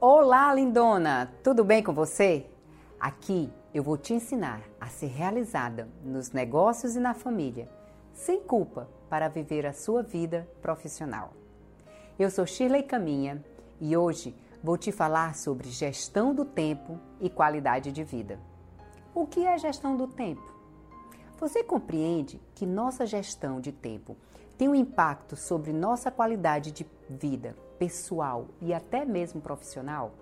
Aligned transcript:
Olá, 0.00 0.54
lindona! 0.54 1.28
Tudo 1.42 1.64
bem 1.64 1.82
com 1.82 1.92
você? 1.92 2.46
Aqui 3.00 3.52
eu 3.74 3.82
vou 3.82 3.98
te 3.98 4.14
ensinar 4.14 4.62
a 4.80 4.86
ser 4.86 5.08
realizada 5.08 5.88
nos 6.04 6.30
negócios 6.30 6.94
e 6.94 7.00
na 7.00 7.14
família, 7.14 7.68
sem 8.12 8.40
culpa, 8.40 8.88
para 9.10 9.26
viver 9.26 9.66
a 9.66 9.72
sua 9.72 10.00
vida 10.00 10.48
profissional. 10.62 11.32
Eu 12.16 12.30
sou 12.30 12.46
Shirley 12.46 12.84
Caminha 12.84 13.44
e 13.80 13.96
hoje 13.96 14.36
vou 14.62 14.78
te 14.78 14.92
falar 14.92 15.34
sobre 15.34 15.68
gestão 15.68 16.32
do 16.32 16.44
tempo 16.44 16.96
e 17.20 17.28
qualidade 17.28 17.90
de 17.90 18.04
vida. 18.04 18.38
O 19.12 19.26
que 19.26 19.44
é 19.44 19.58
gestão 19.58 19.96
do 19.96 20.06
tempo? 20.06 20.54
Você 21.40 21.64
compreende 21.64 22.40
que 22.54 22.64
nossa 22.64 23.04
gestão 23.04 23.60
de 23.60 23.72
tempo 23.72 24.16
tem 24.56 24.68
um 24.68 24.76
impacto 24.76 25.34
sobre 25.34 25.72
nossa 25.72 26.08
qualidade 26.08 26.70
de 26.70 26.86
vida 27.10 27.56
pessoal 27.78 28.48
e 28.60 28.74
até 28.74 29.04
mesmo 29.04 29.40
profissional? 29.40 30.12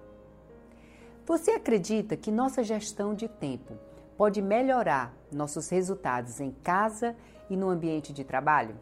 Você 1.25 1.51
acredita 1.51 2.17
que 2.17 2.31
nossa 2.31 2.63
gestão 2.63 3.15
de 3.15 3.29
tempo 3.29 3.75
pode 4.17 4.41
melhorar 4.41 5.13
nossos 5.33 5.69
resultados 5.69 6.41
em 6.41 6.51
casa 6.51 7.17
e 7.51 7.57
no 7.57 7.69
ambiente 7.69 8.13
de 8.13 8.25
trabalho? 8.25 8.77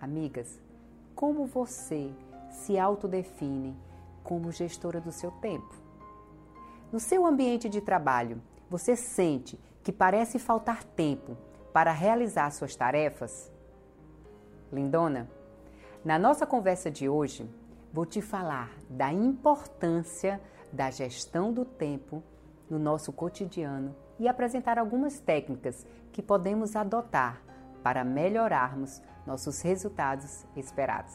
Amigas, 0.00 0.60
como 1.14 1.46
você 1.46 2.12
se 2.50 2.78
autodefine 2.78 3.76
como 4.22 4.52
gestora 4.52 5.00
do 5.00 5.10
seu 5.10 5.30
tempo? 5.32 5.74
No 6.92 7.00
seu 7.00 7.26
ambiente 7.26 7.68
de 7.68 7.80
trabalho, 7.80 8.40
você 8.68 8.94
sente 8.94 9.58
que 9.82 9.90
parece 9.90 10.38
faltar 10.38 10.84
tempo 10.84 11.36
para 11.72 11.90
realizar 11.90 12.50
suas 12.52 12.76
tarefas? 12.76 13.50
Lindona, 14.72 15.28
na 16.04 16.18
nossa 16.18 16.46
conversa 16.46 16.90
de 16.90 17.08
hoje, 17.08 17.48
vou 17.92 18.06
te 18.06 18.22
falar 18.22 18.70
da 18.88 19.12
importância 19.12 20.40
da 20.72 20.90
gestão 20.90 21.52
do 21.52 21.64
tempo 21.64 22.22
no 22.68 22.78
nosso 22.78 23.12
cotidiano 23.12 23.94
e 24.18 24.26
apresentar 24.26 24.78
algumas 24.78 25.20
técnicas 25.20 25.86
que 26.10 26.22
podemos 26.22 26.74
adotar 26.74 27.42
para 27.82 28.02
melhorarmos 28.04 29.02
nossos 29.26 29.60
resultados 29.60 30.46
esperados. 30.56 31.14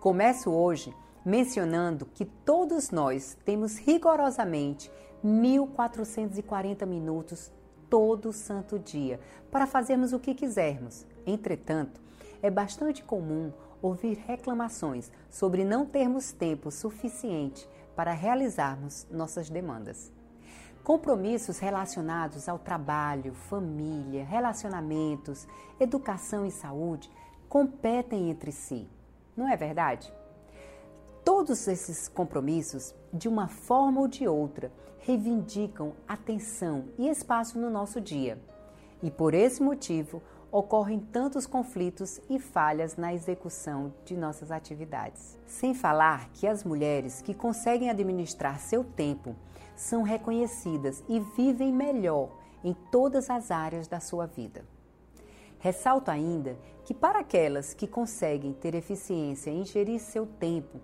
Começo 0.00 0.50
hoje 0.50 0.94
mencionando 1.24 2.06
que 2.06 2.24
todos 2.24 2.90
nós 2.90 3.36
temos 3.44 3.76
rigorosamente 3.76 4.90
1440 5.22 6.86
minutos 6.86 7.52
todo 7.90 8.32
santo 8.32 8.78
dia 8.78 9.20
para 9.50 9.66
fazermos 9.66 10.14
o 10.14 10.20
que 10.20 10.34
quisermos. 10.34 11.06
Entretanto, 11.26 12.00
é 12.40 12.50
bastante 12.50 13.04
comum 13.04 13.52
ouvir 13.82 14.22
reclamações 14.26 15.10
sobre 15.28 15.64
não 15.64 15.86
termos 15.86 16.32
tempo 16.32 16.70
suficiente 16.70 17.68
para 17.96 18.12
realizarmos 18.12 19.06
nossas 19.10 19.50
demandas. 19.50 20.12
Compromissos 20.82 21.58
relacionados 21.58 22.48
ao 22.48 22.58
trabalho, 22.58 23.34
família, 23.34 24.24
relacionamentos, 24.24 25.46
educação 25.78 26.46
e 26.46 26.50
saúde 26.50 27.10
competem 27.48 28.30
entre 28.30 28.52
si, 28.52 28.88
não 29.36 29.48
é 29.48 29.56
verdade? 29.56 30.12
Todos 31.24 31.68
esses 31.68 32.08
compromissos, 32.08 32.94
de 33.12 33.28
uma 33.28 33.46
forma 33.46 34.00
ou 34.00 34.08
de 34.08 34.26
outra, 34.26 34.72
reivindicam 35.00 35.92
atenção 36.08 36.86
e 36.98 37.08
espaço 37.08 37.58
no 37.58 37.70
nosso 37.70 38.00
dia. 38.00 38.38
E 39.02 39.10
por 39.10 39.34
esse 39.34 39.62
motivo, 39.62 40.22
ocorrem 40.52 40.98
tantos 40.98 41.46
conflitos 41.46 42.20
e 42.28 42.38
falhas 42.38 42.96
na 42.96 43.14
execução 43.14 43.92
de 44.04 44.16
nossas 44.16 44.50
atividades. 44.50 45.38
Sem 45.46 45.74
falar 45.74 46.28
que 46.32 46.46
as 46.46 46.64
mulheres 46.64 47.22
que 47.22 47.34
conseguem 47.34 47.88
administrar 47.88 48.58
seu 48.58 48.82
tempo 48.82 49.36
são 49.76 50.02
reconhecidas 50.02 51.02
e 51.08 51.20
vivem 51.20 51.72
melhor 51.72 52.30
em 52.64 52.74
todas 52.90 53.30
as 53.30 53.50
áreas 53.50 53.86
da 53.86 54.00
sua 54.00 54.26
vida. 54.26 54.64
Ressalto 55.58 56.10
ainda 56.10 56.58
que, 56.84 56.94
para 56.94 57.20
aquelas 57.20 57.74
que 57.74 57.86
conseguem 57.86 58.52
ter 58.52 58.74
eficiência 58.74 59.50
em 59.50 59.64
gerir 59.64 60.00
seu 60.00 60.26
tempo, 60.26 60.80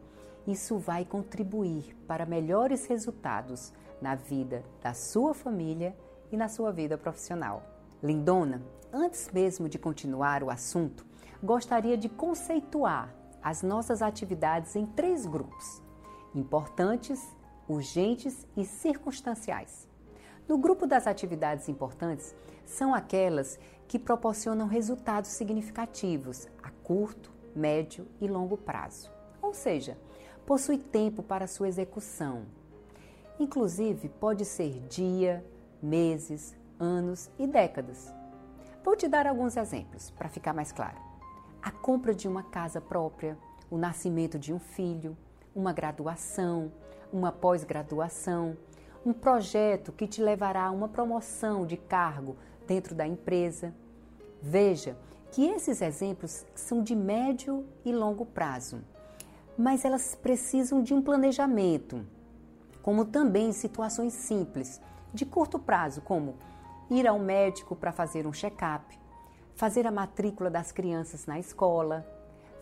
isso 0.47 0.79
vai 0.79 1.05
contribuir 1.05 1.97
para 2.07 2.25
melhores 2.25 2.87
resultados 2.87 3.73
na 4.01 4.15
vida 4.15 4.63
da 4.83 4.95
sua 4.95 5.35
família 5.35 5.97
e 6.31 6.37
na 6.37 6.49
sua 6.49 6.71
vida 6.71 6.97
profissional. 6.97 7.76
Lindona, 8.03 8.63
antes 8.93 9.31
mesmo 9.33 9.69
de 9.69 9.79
continuar 9.79 10.43
o 10.43 10.51
assunto, 10.51 11.07
gostaria 11.43 11.97
de 11.97 12.09
conceituar 12.09 13.15
as 13.43 13.63
nossas 13.63 14.03
atividades 14.03 14.77
em 14.77 14.87
três 14.87 15.25
grupos: 15.25 15.83
importantes, 16.35 17.23
urgentes 17.69 18.47
e 18.57 18.65
circunstanciais. 18.65 19.89
No 20.49 20.59
grupo 20.59 20.87
das 20.87 21.07
atividades 21.07 21.69
importantes, 21.69 22.35
são 22.65 22.95
aquelas 22.95 23.59
que 23.89 23.99
proporcionam 23.99 24.67
resultados 24.67 25.31
significativos 25.31 26.49
a 26.63 26.71
curto, 26.71 27.33
médio 27.55 28.07
e 28.21 28.29
longo 28.29 28.57
prazo. 28.57 29.11
Ou 29.43 29.53
seja, 29.53 29.99
possui 30.45 30.79
tempo 30.79 31.23
para 31.23 31.47
sua 31.47 31.69
execução. 31.69 32.45
Inclusive, 33.39 34.09
pode 34.09 34.45
ser 34.45 34.81
dia, 34.89 35.45
meses, 35.83 36.56
anos 36.79 37.31
e 37.39 37.47
décadas. 37.47 38.13
Vou 38.85 38.95
te 38.97 39.09
dar 39.09 39.27
alguns 39.27 39.57
exemplos 39.57 40.11
para 40.11 40.29
ficar 40.29 40.53
mais 40.53 40.73
claro. 40.73 40.97
A 41.63 41.71
compra 41.71 42.15
de 42.15 42.29
uma 42.29 42.43
casa 42.43 42.81
própria, 42.81 43.37
o 43.71 43.77
nascimento 43.77 44.39
de 44.39 44.53
um 44.53 44.59
filho, 44.59 45.17
uma 45.55 45.73
graduação, 45.73 46.71
uma 47.13 47.33
pós-graduação, 47.33 48.57
um 49.05 49.13
projeto 49.13 49.93
que 49.93 50.07
te 50.07 50.23
levará 50.23 50.65
a 50.67 50.71
uma 50.71 50.89
promoção 50.89 51.67
de 51.67 51.77
cargo 51.77 52.37
dentro 52.67 52.95
da 52.95 53.07
empresa. 53.07 53.75
Veja 54.43 54.97
que 55.33 55.45
esses 55.47 55.81
exemplos 55.81 56.45
são 56.55 56.83
de 56.83 56.95
médio 56.95 57.65
e 57.85 57.93
longo 57.93 58.25
prazo, 58.25 58.81
mas 59.57 59.85
elas 59.85 60.15
precisam 60.15 60.83
de 60.83 60.93
um 60.93 61.03
planejamento, 61.03 62.05
como 62.83 63.05
também 63.05 63.53
situações 63.53 64.13
simples, 64.13 64.81
de 65.13 65.25
curto 65.25 65.59
prazo, 65.59 66.01
como 66.03 66.37
ir 66.91 67.07
ao 67.07 67.19
médico 67.19 67.75
para 67.75 67.93
fazer 67.93 68.27
um 68.27 68.33
check-up, 68.33 68.99
fazer 69.55 69.87
a 69.87 69.91
matrícula 69.91 70.51
das 70.51 70.71
crianças 70.71 71.27
na 71.27 71.39
escola, 71.39 72.07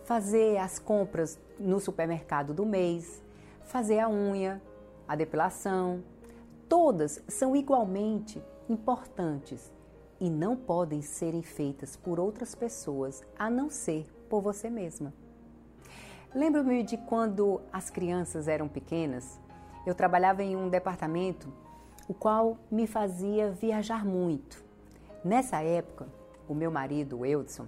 fazer 0.03 0.57
as 0.57 0.79
compras 0.79 1.39
no 1.59 1.79
supermercado 1.79 2.53
do 2.53 2.65
mês, 2.65 3.23
fazer 3.63 3.99
a 3.99 4.09
unha, 4.09 4.61
a 5.07 5.15
depilação. 5.15 6.03
Todas 6.69 7.21
são 7.27 7.55
igualmente 7.55 8.41
importantes 8.69 9.71
e 10.19 10.29
não 10.29 10.55
podem 10.55 11.01
serem 11.01 11.43
feitas 11.43 11.95
por 11.95 12.19
outras 12.19 12.55
pessoas 12.55 13.23
a 13.37 13.49
não 13.49 13.69
ser 13.69 14.07
por 14.29 14.41
você 14.41 14.69
mesma. 14.69 15.13
Lembro-me 16.33 16.83
de 16.83 16.97
quando 16.97 17.61
as 17.71 17.89
crianças 17.89 18.47
eram 18.47 18.67
pequenas, 18.67 19.39
eu 19.85 19.93
trabalhava 19.93 20.43
em 20.43 20.55
um 20.55 20.69
departamento 20.69 21.51
o 22.07 22.13
qual 22.13 22.57
me 22.69 22.87
fazia 22.87 23.51
viajar 23.51 24.05
muito. 24.05 24.63
Nessa 25.23 25.61
época, 25.61 26.07
o 26.47 26.53
meu 26.53 26.69
marido, 26.69 27.19
o 27.19 27.25
Eudson, 27.25 27.67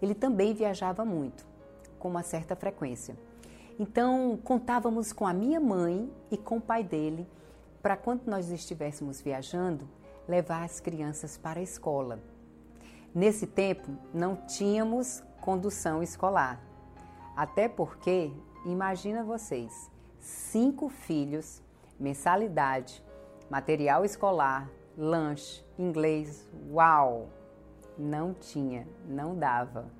ele 0.00 0.14
também 0.14 0.54
viajava 0.54 1.04
muito, 1.04 1.46
com 1.98 2.08
uma 2.08 2.22
certa 2.22 2.54
frequência. 2.54 3.16
Então, 3.78 4.38
contávamos 4.44 5.12
com 5.12 5.26
a 5.26 5.32
minha 5.32 5.60
mãe 5.60 6.10
e 6.30 6.36
com 6.36 6.58
o 6.58 6.60
pai 6.60 6.84
dele 6.84 7.26
para 7.82 7.96
quando 7.96 8.26
nós 8.26 8.50
estivéssemos 8.50 9.20
viajando, 9.20 9.88
levar 10.28 10.62
as 10.62 10.78
crianças 10.78 11.36
para 11.36 11.58
a 11.58 11.62
escola. 11.62 12.20
Nesse 13.12 13.46
tempo, 13.46 13.90
não 14.14 14.36
tínhamos 14.36 15.22
condução 15.40 16.02
escolar. 16.02 16.60
Até 17.36 17.68
porque, 17.68 18.30
imagina 18.64 19.24
vocês, 19.24 19.90
cinco 20.20 20.88
filhos, 20.88 21.60
mensalidade, 21.98 23.02
material 23.52 24.02
escolar, 24.02 24.70
lanche, 24.96 25.62
inglês, 25.78 26.48
uau! 26.70 27.28
Não 27.98 28.32
tinha, 28.32 28.88
não 29.06 29.36
dava, 29.36 29.90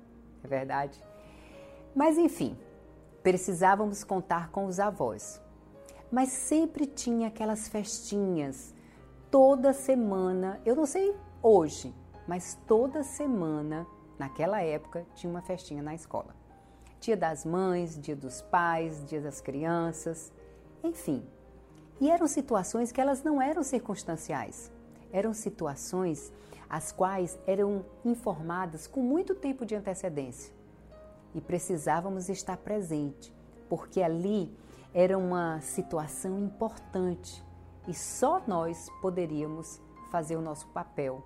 é 0.43 0.47
verdade? 0.47 0.99
Mas 1.95 2.17
enfim, 2.17 2.57
precisávamos 3.21 4.03
contar 4.03 4.49
com 4.49 4.65
os 4.65 4.79
avós. 4.79 5.39
Mas 6.11 6.29
sempre 6.29 6.87
tinha 6.87 7.27
aquelas 7.27 7.67
festinhas, 7.67 8.73
toda 9.29 9.71
semana, 9.71 10.59
eu 10.65 10.75
não 10.75 10.87
sei 10.87 11.15
hoje, 11.39 11.93
mas 12.27 12.59
toda 12.65 13.03
semana, 13.03 13.85
naquela 14.17 14.63
época, 14.63 15.05
tinha 15.13 15.29
uma 15.29 15.43
festinha 15.43 15.83
na 15.83 15.93
escola. 15.93 16.35
Dia 16.99 17.15
das 17.15 17.45
mães, 17.45 17.99
dia 18.01 18.15
dos 18.15 18.41
pais, 18.41 19.05
dia 19.05 19.21
das 19.21 19.39
crianças, 19.39 20.33
enfim, 20.83 21.23
e 21.99 22.09
eram 22.09 22.27
situações 22.27 22.91
que 22.91 22.99
elas 22.99 23.23
não 23.23 23.41
eram 23.41 23.63
circunstanciais. 23.63 24.71
Eram 25.11 25.33
situações 25.33 26.31
as 26.69 26.91
quais 26.91 27.37
eram 27.45 27.85
informadas 28.03 28.87
com 28.87 29.01
muito 29.01 29.35
tempo 29.35 29.65
de 29.65 29.75
antecedência. 29.75 30.53
E 31.35 31.41
precisávamos 31.41 32.29
estar 32.29 32.57
presente, 32.57 33.31
porque 33.69 34.01
ali 34.01 34.51
era 34.93 35.17
uma 35.17 35.61
situação 35.61 36.39
importante 36.39 37.43
e 37.87 37.93
só 37.93 38.41
nós 38.47 38.87
poderíamos 39.01 39.81
fazer 40.11 40.35
o 40.35 40.41
nosso 40.41 40.67
papel 40.67 41.23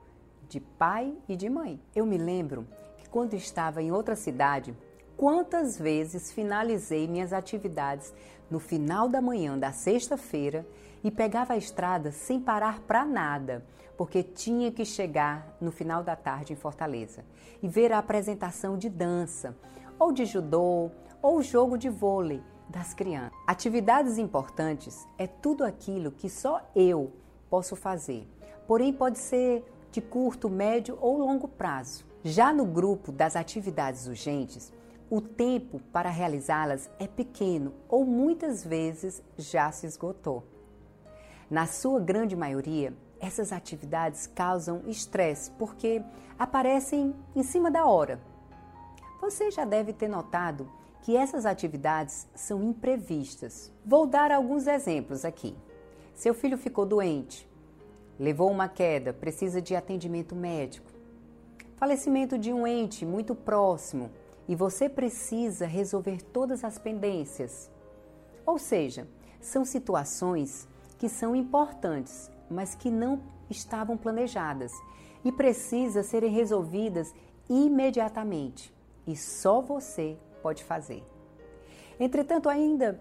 de 0.47 0.59
pai 0.59 1.15
e 1.27 1.35
de 1.35 1.49
mãe. 1.49 1.79
Eu 1.95 2.05
me 2.05 2.17
lembro 2.17 2.65
que 2.97 3.09
quando 3.09 3.33
estava 3.33 3.81
em 3.81 3.91
outra 3.91 4.15
cidade, 4.15 4.75
quantas 5.17 5.77
vezes 5.77 6.31
finalizei 6.31 7.07
minhas 7.07 7.33
atividades 7.33 8.13
no 8.49 8.59
final 8.59 9.09
da 9.09 9.19
manhã 9.19 9.57
da 9.57 9.71
sexta-feira 9.71 10.65
e 11.03 11.09
pegava 11.09 11.53
a 11.53 11.57
estrada 11.57 12.11
sem 12.11 12.39
parar 12.39 12.79
para 12.81 13.03
nada, 13.03 13.65
porque 13.97 14.21
tinha 14.21 14.71
que 14.71 14.85
chegar 14.85 15.57
no 15.59 15.71
final 15.71 16.03
da 16.03 16.15
tarde 16.15 16.53
em 16.53 16.55
Fortaleza 16.55 17.25
e 17.61 17.67
ver 17.67 17.91
a 17.91 17.97
apresentação 17.97 18.77
de 18.77 18.89
dança, 18.89 19.57
ou 19.99 20.11
de 20.11 20.23
judô, 20.25 20.91
ou 21.19 21.41
jogo 21.41 21.77
de 21.77 21.89
vôlei 21.89 22.41
das 22.69 22.93
crianças. 22.93 23.37
Atividades 23.47 24.19
importantes 24.19 25.07
é 25.17 25.25
tudo 25.25 25.63
aquilo 25.65 26.11
que 26.11 26.29
só 26.29 26.61
eu 26.75 27.11
posso 27.49 27.75
fazer, 27.75 28.27
porém 28.67 28.93
pode 28.93 29.17
ser 29.17 29.65
de 29.91 29.99
curto, 29.99 30.47
médio 30.47 30.95
ou 31.01 31.17
longo 31.17 31.47
prazo. 31.47 32.05
Já 32.23 32.53
no 32.53 32.65
grupo 32.65 33.11
das 33.11 33.35
atividades 33.35 34.05
urgentes, 34.05 34.71
o 35.09 35.21
tempo 35.21 35.79
para 35.91 36.09
realizá-las 36.09 36.89
é 36.99 37.07
pequeno 37.07 37.73
ou 37.87 38.05
muitas 38.05 38.63
vezes 38.63 39.23
já 39.37 39.71
se 39.71 39.85
esgotou. 39.85 40.43
Na 41.49 41.65
sua 41.65 41.99
grande 41.99 42.35
maioria, 42.35 42.93
essas 43.19 43.53
atividades 43.53 44.27
causam 44.27 44.81
estresse 44.85 45.49
porque 45.51 46.03
aparecem 46.37 47.15
em 47.35 47.41
cima 47.41 47.71
da 47.71 47.85
hora. 47.85 48.19
Você 49.21 49.49
já 49.49 49.63
deve 49.63 49.93
ter 49.93 50.09
notado 50.09 50.69
que 51.01 51.15
essas 51.15 51.45
atividades 51.45 52.27
são 52.35 52.61
imprevistas. 52.61 53.71
Vou 53.85 54.05
dar 54.05 54.29
alguns 54.29 54.67
exemplos 54.67 55.23
aqui. 55.23 55.55
Seu 56.13 56.33
filho 56.33 56.57
ficou 56.57 56.85
doente, 56.85 57.49
levou 58.19 58.51
uma 58.51 58.67
queda, 58.67 59.13
precisa 59.13 59.61
de 59.61 59.73
atendimento 59.73 60.35
médico. 60.35 60.91
Falecimento 61.77 62.37
de 62.37 62.51
um 62.51 62.67
ente 62.67 63.05
muito 63.05 63.33
próximo 63.33 64.11
e 64.47 64.55
você 64.55 64.87
precisa 64.87 65.65
resolver 65.65 66.21
todas 66.21 66.63
as 66.63 66.77
pendências. 66.77 67.69
Ou 68.45 68.57
seja, 68.57 69.07
são 69.41 69.65
situações 69.65 70.67
que 70.97 71.09
são 71.09 71.35
importantes, 71.35 72.31
mas 72.49 72.73
que 72.73 72.89
não 72.89 73.21
estavam 73.49 73.97
planejadas 73.97 74.71
e 75.23 75.31
precisam 75.31 76.03
serem 76.03 76.31
resolvidas 76.31 77.13
imediatamente. 77.49 78.73
E 79.05 79.15
só 79.15 79.61
você 79.61 80.17
pode 80.41 80.63
fazer. 80.63 81.03
Entretanto, 81.99 82.47
ainda 82.47 82.99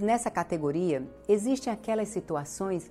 nessa 0.00 0.30
categoria, 0.30 1.08
existem 1.28 1.72
aquelas 1.72 2.08
situações 2.08 2.90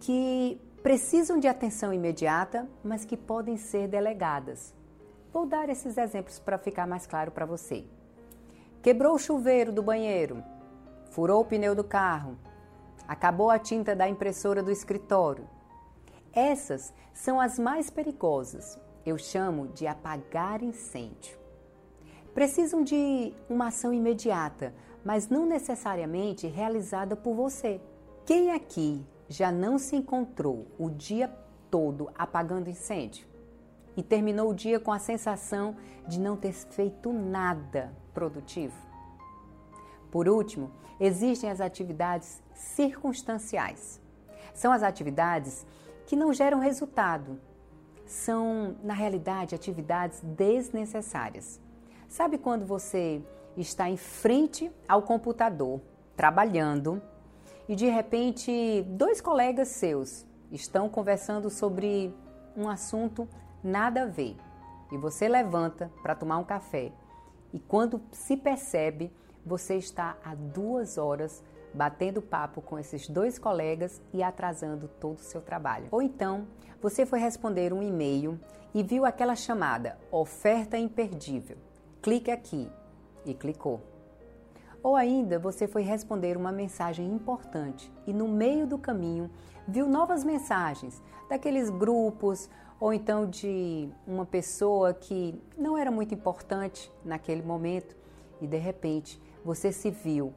que 0.00 0.60
precisam 0.82 1.38
de 1.38 1.46
atenção 1.46 1.92
imediata, 1.92 2.68
mas 2.82 3.04
que 3.04 3.16
podem 3.16 3.56
ser 3.56 3.88
delegadas. 3.88 4.74
Vou 5.34 5.46
dar 5.46 5.68
esses 5.68 5.98
exemplos 5.98 6.38
para 6.38 6.56
ficar 6.56 6.86
mais 6.86 7.08
claro 7.08 7.32
para 7.32 7.44
você. 7.44 7.84
Quebrou 8.80 9.16
o 9.16 9.18
chuveiro 9.18 9.72
do 9.72 9.82
banheiro, 9.82 10.44
furou 11.10 11.40
o 11.40 11.44
pneu 11.44 11.74
do 11.74 11.82
carro, 11.82 12.38
acabou 13.08 13.50
a 13.50 13.58
tinta 13.58 13.96
da 13.96 14.08
impressora 14.08 14.62
do 14.62 14.70
escritório. 14.70 15.44
Essas 16.32 16.94
são 17.12 17.40
as 17.40 17.58
mais 17.58 17.90
perigosas. 17.90 18.78
Eu 19.04 19.18
chamo 19.18 19.66
de 19.66 19.88
apagar 19.88 20.62
incêndio. 20.62 21.36
Precisam 22.32 22.84
de 22.84 23.34
uma 23.50 23.66
ação 23.68 23.92
imediata, 23.92 24.72
mas 25.04 25.28
não 25.28 25.44
necessariamente 25.44 26.46
realizada 26.46 27.16
por 27.16 27.34
você. 27.34 27.80
Quem 28.24 28.52
aqui 28.52 29.04
já 29.28 29.50
não 29.50 29.78
se 29.78 29.96
encontrou 29.96 30.68
o 30.78 30.88
dia 30.88 31.26
todo 31.72 32.08
apagando 32.16 32.70
incêndio? 32.70 33.33
E 33.96 34.02
terminou 34.02 34.50
o 34.50 34.54
dia 34.54 34.80
com 34.80 34.92
a 34.92 34.98
sensação 34.98 35.76
de 36.06 36.20
não 36.20 36.36
ter 36.36 36.52
feito 36.52 37.12
nada 37.12 37.94
produtivo. 38.12 38.74
Por 40.10 40.28
último, 40.28 40.70
existem 41.00 41.50
as 41.50 41.60
atividades 41.60 42.42
circunstanciais. 42.54 44.00
São 44.52 44.72
as 44.72 44.82
atividades 44.82 45.66
que 46.06 46.14
não 46.14 46.32
geram 46.32 46.60
resultado. 46.60 47.40
São, 48.06 48.76
na 48.82 48.94
realidade, 48.94 49.54
atividades 49.54 50.20
desnecessárias. 50.20 51.60
Sabe 52.08 52.38
quando 52.38 52.64
você 52.64 53.22
está 53.56 53.88
em 53.88 53.96
frente 53.96 54.70
ao 54.86 55.02
computador, 55.02 55.80
trabalhando, 56.16 57.02
e 57.68 57.74
de 57.74 57.86
repente 57.86 58.82
dois 58.88 59.20
colegas 59.20 59.68
seus 59.68 60.26
estão 60.52 60.88
conversando 60.88 61.50
sobre 61.50 62.14
um 62.56 62.68
assunto 62.68 63.28
nada 63.64 64.02
a 64.02 64.06
ver. 64.06 64.36
E 64.92 64.98
você 64.98 65.26
levanta 65.26 65.90
para 66.02 66.14
tomar 66.14 66.38
um 66.38 66.44
café 66.44 66.92
e 67.54 67.58
quando 67.60 68.02
se 68.10 68.36
percebe, 68.36 69.12
você 69.46 69.76
está 69.76 70.16
há 70.24 70.34
duas 70.34 70.98
horas 70.98 71.40
batendo 71.72 72.20
papo 72.20 72.60
com 72.60 72.76
esses 72.78 73.08
dois 73.08 73.38
colegas 73.38 74.02
e 74.12 74.24
atrasando 74.24 74.88
todo 74.88 75.18
o 75.18 75.22
seu 75.22 75.40
trabalho. 75.40 75.86
Ou 75.92 76.02
então, 76.02 76.48
você 76.82 77.06
foi 77.06 77.20
responder 77.20 77.72
um 77.72 77.80
e-mail 77.80 78.40
e 78.74 78.82
viu 78.82 79.04
aquela 79.04 79.36
chamada 79.36 79.96
oferta 80.10 80.76
imperdível. 80.76 81.56
Clique 82.02 82.30
aqui 82.30 82.68
e 83.24 83.32
clicou. 83.32 83.80
Ou 84.82 84.96
ainda 84.96 85.38
você 85.38 85.68
foi 85.68 85.82
responder 85.82 86.36
uma 86.36 86.50
mensagem 86.50 87.06
importante 87.06 87.90
e 88.04 88.12
no 88.12 88.26
meio 88.26 88.66
do 88.66 88.78
caminho 88.78 89.30
viu 89.66 89.88
novas 89.88 90.24
mensagens 90.24 91.00
daqueles 91.28 91.70
grupos 91.70 92.50
ou 92.84 92.92
então 92.92 93.26
de 93.26 93.88
uma 94.06 94.26
pessoa 94.26 94.92
que 94.92 95.34
não 95.56 95.78
era 95.78 95.90
muito 95.90 96.12
importante 96.12 96.92
naquele 97.02 97.40
momento 97.40 97.96
e 98.42 98.46
de 98.46 98.58
repente 98.58 99.18
você 99.42 99.72
se 99.72 99.90
viu 99.90 100.34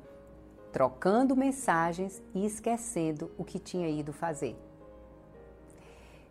trocando 0.72 1.36
mensagens 1.36 2.24
e 2.34 2.46
esquecendo 2.46 3.30
o 3.38 3.44
que 3.44 3.60
tinha 3.60 3.90
ido 3.90 4.14
fazer. 4.14 4.56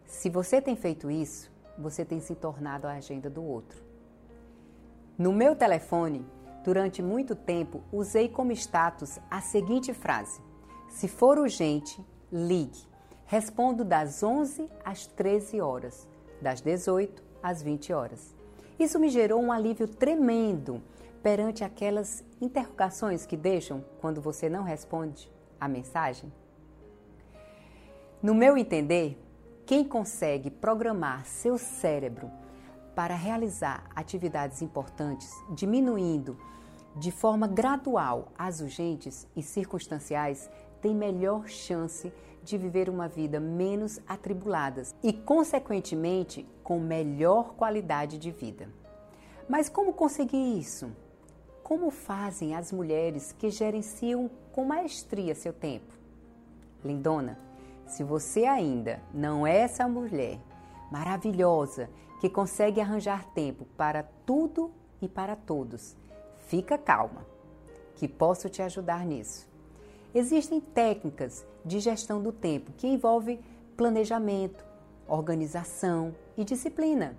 Se 0.06 0.30
você 0.30 0.58
tem 0.58 0.74
feito 0.74 1.10
isso, 1.10 1.52
você 1.78 2.02
tem 2.02 2.18
se 2.18 2.34
tornado 2.34 2.86
a 2.86 2.92
agenda 2.92 3.28
do 3.28 3.44
outro. 3.44 3.84
No 5.18 5.34
meu 5.34 5.54
telefone, 5.54 6.24
durante 6.64 7.02
muito 7.02 7.36
tempo, 7.36 7.82
usei 7.92 8.26
como 8.26 8.52
status 8.52 9.18
a 9.30 9.42
seguinte 9.42 9.92
frase: 9.92 10.40
Se 10.88 11.08
for 11.08 11.36
urgente, 11.38 12.02
ligue. 12.32 12.95
Respondo 13.26 13.84
das 13.84 14.22
11 14.22 14.70
às 14.84 15.06
13 15.08 15.60
horas, 15.60 16.08
das 16.40 16.60
18 16.60 17.24
às 17.42 17.60
20 17.60 17.92
horas. 17.92 18.36
Isso 18.78 19.00
me 19.00 19.08
gerou 19.08 19.42
um 19.42 19.50
alívio 19.50 19.88
tremendo 19.88 20.80
perante 21.24 21.64
aquelas 21.64 22.24
interrogações 22.40 23.26
que 23.26 23.36
deixam 23.36 23.84
quando 24.00 24.20
você 24.20 24.48
não 24.48 24.62
responde 24.62 25.28
a 25.60 25.66
mensagem. 25.66 26.32
No 28.22 28.32
meu 28.32 28.56
entender, 28.56 29.20
quem 29.66 29.82
consegue 29.82 30.48
programar 30.48 31.26
seu 31.26 31.58
cérebro 31.58 32.30
para 32.94 33.16
realizar 33.16 33.90
atividades 33.94 34.62
importantes, 34.62 35.32
diminuindo 35.50 36.38
de 36.94 37.10
forma 37.10 37.48
gradual 37.48 38.28
as 38.38 38.60
urgentes 38.60 39.26
e 39.34 39.42
circunstanciais, 39.42 40.48
tem 40.80 40.94
melhor 40.94 41.48
chance 41.48 42.08
de 42.08 42.14
viver 42.54 42.90
uma 42.90 43.08
vida 43.08 43.40
menos 43.40 43.98
atribulada 44.06 44.82
e, 45.02 45.10
consequentemente, 45.10 46.46
com 46.62 46.78
melhor 46.78 47.54
qualidade 47.54 48.18
de 48.18 48.30
vida. 48.30 48.68
Mas 49.48 49.70
como 49.70 49.94
conseguir 49.94 50.58
isso? 50.58 50.92
Como 51.62 51.90
fazem 51.90 52.54
as 52.54 52.70
mulheres 52.70 53.32
que 53.32 53.48
gerenciam 53.48 54.30
com 54.52 54.66
maestria 54.66 55.34
seu 55.34 55.54
tempo? 55.54 55.94
Lindona, 56.84 57.38
se 57.86 58.04
você 58.04 58.44
ainda 58.44 59.00
não 59.14 59.46
é 59.46 59.56
essa 59.60 59.88
mulher 59.88 60.38
maravilhosa 60.90 61.88
que 62.20 62.28
consegue 62.28 62.80
arranjar 62.80 63.24
tempo 63.32 63.64
para 63.76 64.02
tudo 64.24 64.70
e 65.00 65.08
para 65.08 65.36
todos, 65.36 65.96
fica 66.48 66.76
calma, 66.76 67.26
que 67.94 68.06
posso 68.06 68.48
te 68.48 68.60
ajudar 68.60 69.06
nisso. 69.06 69.55
Existem 70.14 70.60
técnicas 70.60 71.44
de 71.64 71.80
gestão 71.80 72.22
do 72.22 72.32
tempo 72.32 72.72
que 72.76 72.86
envolvem 72.86 73.40
planejamento, 73.76 74.64
organização 75.06 76.14
e 76.36 76.44
disciplina. 76.44 77.16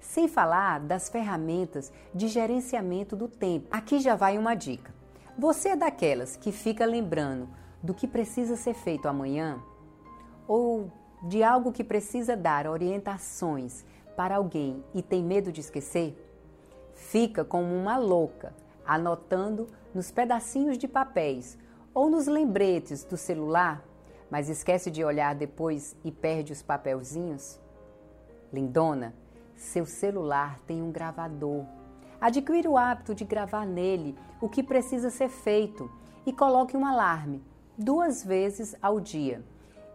Sem 0.00 0.26
falar 0.26 0.80
das 0.80 1.08
ferramentas 1.08 1.92
de 2.12 2.26
gerenciamento 2.26 3.14
do 3.14 3.28
tempo. 3.28 3.68
Aqui 3.70 4.00
já 4.00 4.16
vai 4.16 4.36
uma 4.36 4.54
dica. 4.54 4.92
Você 5.38 5.70
é 5.70 5.76
daquelas 5.76 6.36
que 6.36 6.50
fica 6.50 6.84
lembrando 6.84 7.48
do 7.82 7.94
que 7.94 8.06
precisa 8.06 8.56
ser 8.56 8.74
feito 8.74 9.06
amanhã? 9.06 9.62
Ou 10.48 10.90
de 11.22 11.42
algo 11.42 11.72
que 11.72 11.84
precisa 11.84 12.36
dar 12.36 12.66
orientações 12.66 13.84
para 14.16 14.36
alguém 14.36 14.84
e 14.92 15.00
tem 15.00 15.22
medo 15.22 15.52
de 15.52 15.60
esquecer? 15.60 16.18
Fica 16.94 17.44
como 17.44 17.74
uma 17.74 17.96
louca, 17.96 18.54
anotando 18.84 19.68
nos 19.94 20.10
pedacinhos 20.10 20.76
de 20.76 20.88
papéis 20.88 21.56
ou 21.94 22.08
nos 22.08 22.26
lembretes 22.26 23.04
do 23.04 23.16
celular, 23.16 23.84
mas 24.30 24.48
esquece 24.48 24.90
de 24.90 25.04
olhar 25.04 25.34
depois 25.34 25.96
e 26.04 26.10
perde 26.10 26.52
os 26.52 26.62
papelzinhos? 26.62 27.60
Lindona, 28.52 29.14
seu 29.56 29.84
celular 29.84 30.58
tem 30.66 30.82
um 30.82 30.90
gravador. 30.90 31.64
Adquira 32.20 32.70
o 32.70 32.78
hábito 32.78 33.14
de 33.14 33.24
gravar 33.24 33.66
nele 33.66 34.16
o 34.40 34.48
que 34.48 34.62
precisa 34.62 35.10
ser 35.10 35.28
feito 35.28 35.90
e 36.24 36.32
coloque 36.32 36.76
um 36.76 36.86
alarme 36.86 37.42
duas 37.76 38.24
vezes 38.24 38.76
ao 38.80 39.00
dia. 39.00 39.44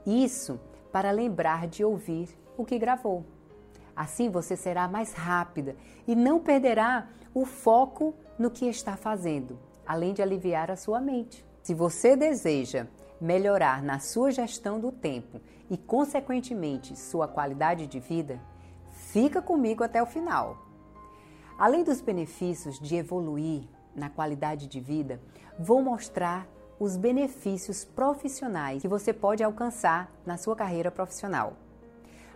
Isso 0.05 0.59
para 0.91 1.11
lembrar 1.11 1.67
de 1.67 1.83
ouvir 1.83 2.29
o 2.57 2.65
que 2.65 2.77
gravou. 2.77 3.25
Assim 3.95 4.29
você 4.29 4.55
será 4.55 4.87
mais 4.87 5.13
rápida 5.13 5.75
e 6.07 6.15
não 6.15 6.39
perderá 6.39 7.07
o 7.33 7.45
foco 7.45 8.13
no 8.37 8.51
que 8.51 8.67
está 8.67 8.95
fazendo, 8.95 9.57
além 9.85 10.13
de 10.13 10.21
aliviar 10.21 10.69
a 10.69 10.75
sua 10.75 10.99
mente. 10.99 11.46
Se 11.67 11.73
você 11.73 12.15
deseja 12.15 12.87
melhorar 13.19 13.83
na 13.83 13.99
sua 13.99 14.31
gestão 14.31 14.79
do 14.79 14.89
tempo 14.89 15.41
e, 15.69 15.75
consequentemente, 15.75 16.97
sua 16.97 17.27
qualidade 17.27 17.87
de 17.87 17.99
vida, 17.99 18.39
fica 18.89 19.41
comigo 19.41 19.83
até 19.83 20.01
o 20.01 20.05
final. 20.05 20.65
Além 21.59 21.83
dos 21.83 21.99
benefícios 21.99 22.79
de 22.79 22.95
evoluir 22.95 23.67
na 23.93 24.09
qualidade 24.09 24.65
de 24.65 24.79
vida, 24.79 25.19
vou 25.59 25.81
mostrar 25.81 26.47
os 26.79 26.95
benefícios 26.95 27.83
profissionais 27.83 28.81
que 28.81 28.87
você 28.87 29.11
pode 29.11 29.43
alcançar 29.43 30.09
na 30.25 30.37
sua 30.37 30.55
carreira 30.55 30.89
profissional. 30.89 31.57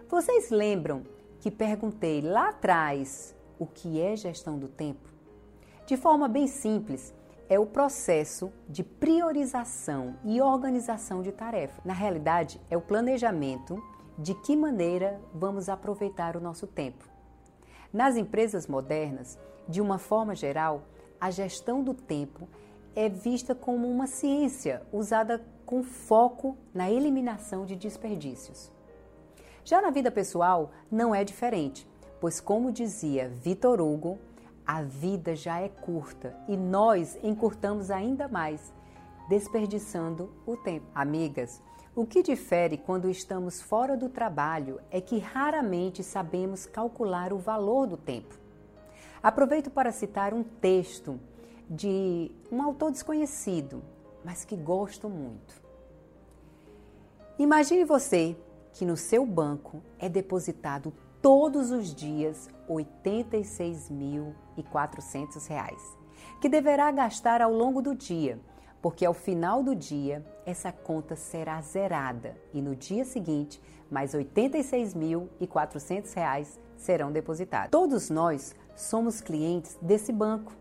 Vocês 0.10 0.50
lembram 0.50 1.04
que 1.40 1.50
perguntei 1.50 2.20
lá 2.20 2.50
atrás 2.50 3.34
o 3.58 3.66
que 3.66 4.02
é 4.02 4.14
gestão 4.14 4.60
do 4.60 4.68
tempo? 4.68 5.08
De 5.86 5.96
forma 5.96 6.28
bem 6.28 6.48
simples, 6.48 7.14
é 7.52 7.60
o 7.60 7.66
processo 7.66 8.50
de 8.70 8.82
priorização 8.82 10.16
e 10.24 10.40
organização 10.40 11.22
de 11.22 11.34
tarefas. 11.34 11.84
Na 11.84 11.92
realidade, 11.92 12.62
é 12.70 12.78
o 12.78 12.82
planejamento 12.82 13.84
de 14.18 14.34
que 14.36 14.56
maneira 14.56 15.20
vamos 15.34 15.68
aproveitar 15.68 16.38
o 16.38 16.40
nosso 16.40 16.66
tempo. 16.66 17.04
Nas 17.92 18.16
empresas 18.16 18.68
modernas, 18.68 19.38
de 19.68 19.82
uma 19.82 19.98
forma 19.98 20.34
geral, 20.34 20.84
a 21.20 21.30
gestão 21.30 21.84
do 21.84 21.94
tempo 21.94 22.48
é 22.96 23.10
vista 23.10 23.54
como 23.54 23.86
uma 23.86 24.08
ciência 24.08 24.82
usada 24.90 25.44
com 25.66 25.84
foco 25.84 26.58
na 26.74 26.90
eliminação 26.90 27.66
de 27.66 27.76
desperdícios. 27.76 28.72
Já 29.66 29.82
na 29.82 29.90
vida 29.90 30.10
pessoal, 30.10 30.72
não 30.90 31.14
é 31.14 31.26
diferente, 31.26 31.86
pois, 32.22 32.40
como 32.40 32.72
dizia 32.72 33.28
Vitor 33.28 33.82
Hugo, 33.82 34.20
a 34.66 34.82
vida 34.82 35.36
já 35.36 35.60
é 35.60 35.70
curta 35.70 36.36
e 36.48 36.56
nós 36.56 37.18
encurtamos 37.24 37.92
ainda 37.92 38.28
mais, 38.28 38.74
desperdiçando 39.28 40.32
o 40.46 40.56
tempo. 40.58 40.86
Amigas, 40.94 41.62
o 41.96 42.06
que 42.06 42.24
difere 42.24 42.78
quando 42.78 43.10
estamos 43.10 43.62
fora 43.62 43.98
do 43.98 44.08
trabalho 44.08 44.80
é 44.90 45.02
que 45.02 45.20
raramente 45.20 46.04
sabemos 46.04 46.66
calcular 46.66 47.34
o 47.34 47.38
valor 47.38 47.86
do 47.86 47.98
tempo. 47.98 48.40
Aproveito 49.22 49.70
para 49.70 49.92
citar 49.92 50.34
um 50.34 50.42
texto 50.42 51.20
de 51.70 52.32
um 52.52 52.62
autor 52.62 52.92
desconhecido, 52.92 53.84
mas 54.24 54.46
que 54.46 54.56
gosto 54.56 55.10
muito. 55.10 55.62
Imagine 57.38 57.86
você 57.86 58.36
que 58.74 58.86
no 58.86 58.96
seu 58.96 59.26
banco 59.26 59.82
é 60.00 60.08
depositado 60.08 60.94
todos 61.22 61.72
os 61.72 61.94
dias 61.94 62.50
R$ 62.68 62.88
86.400, 63.06 65.76
que 66.40 66.50
deverá 66.50 66.90
gastar 66.92 67.42
ao 67.42 67.54
longo 67.54 67.82
do 67.82 67.96
dia, 67.96 68.40
porque 68.82 69.06
ao 69.06 69.14
final 69.14 69.62
do 69.62 69.76
dia 69.76 70.26
essa 70.46 70.72
conta 70.72 71.16
será 71.16 71.62
zerada 71.62 72.36
e 72.54 72.62
no 72.62 72.76
dia 72.76 73.06
seguinte 73.06 73.62
mais 73.90 74.14
R$ 74.14 74.26
86.400 74.26 76.60
serão 76.78 77.12
depositados. 77.12 77.72
Todos 77.72 78.10
nós 78.10 78.56
somos 78.76 79.22
clientes 79.22 79.78
desse 79.82 80.12
banco 80.12 80.54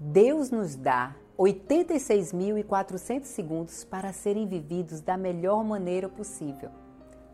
Deus 0.00 0.52
nos 0.52 0.76
dá 0.76 1.12
86.400 1.36 3.24
segundos 3.24 3.82
para 3.82 4.12
serem 4.12 4.46
vividos 4.46 5.00
da 5.00 5.16
melhor 5.16 5.64
maneira 5.64 6.08
possível, 6.08 6.70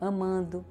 amando, 0.01 0.65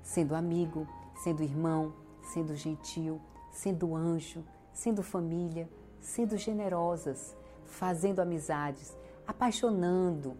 sendo 0.00 0.36
amigo, 0.36 0.86
sendo 1.22 1.42
irmão, 1.42 1.92
sendo 2.22 2.56
gentil, 2.56 3.20
sendo 3.50 3.94
anjo, 3.94 4.44
sendo 4.72 5.02
família, 5.02 5.68
sendo 6.00 6.36
generosas, 6.36 7.36
fazendo 7.66 8.20
amizades, 8.20 8.96
apaixonando, 9.26 10.36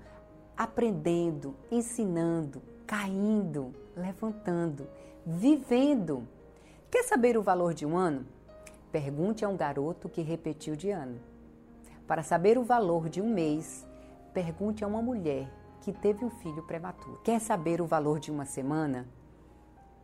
aprendendo, 0.57 1.55
ensinando, 1.71 2.63
caindo, 2.87 3.75
levantando, 3.97 4.87
vivendo. 5.25 6.27
Quer 6.91 7.05
saber 7.05 7.37
o 7.37 7.43
valor 7.43 7.75
de 7.75 7.85
um 7.85 7.97
ano? 7.97 8.27
Pergunte 8.91 9.45
a 9.45 9.49
um 9.49 9.57
garoto 9.57 10.09
que 10.09 10.23
repetiu 10.23 10.75
de 10.75 10.91
ano. 10.91 11.21
Para 12.07 12.23
saber 12.23 12.59
o 12.59 12.65
valor 12.65 13.09
de 13.09 13.21
um 13.21 13.33
mês, 13.33 13.87
pergunte 14.35 14.83
a 14.83 14.87
uma 14.87 15.01
mulher 15.01 15.49
que 15.81 15.93
teve 15.93 16.25
um 16.25 16.31
filho 16.31 16.63
prematuro. 16.63 17.21
Quer 17.23 17.41
saber 17.41 17.81
o 17.81 17.87
valor 17.87 18.19
de 18.19 18.31
uma 18.31 18.45
semana? 18.45 19.07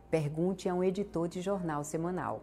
Pergunte 0.09 0.69
a 0.69 0.73
um 0.73 0.81
editor 0.81 1.27
de 1.27 1.41
jornal 1.41 1.83
semanal. 1.83 2.41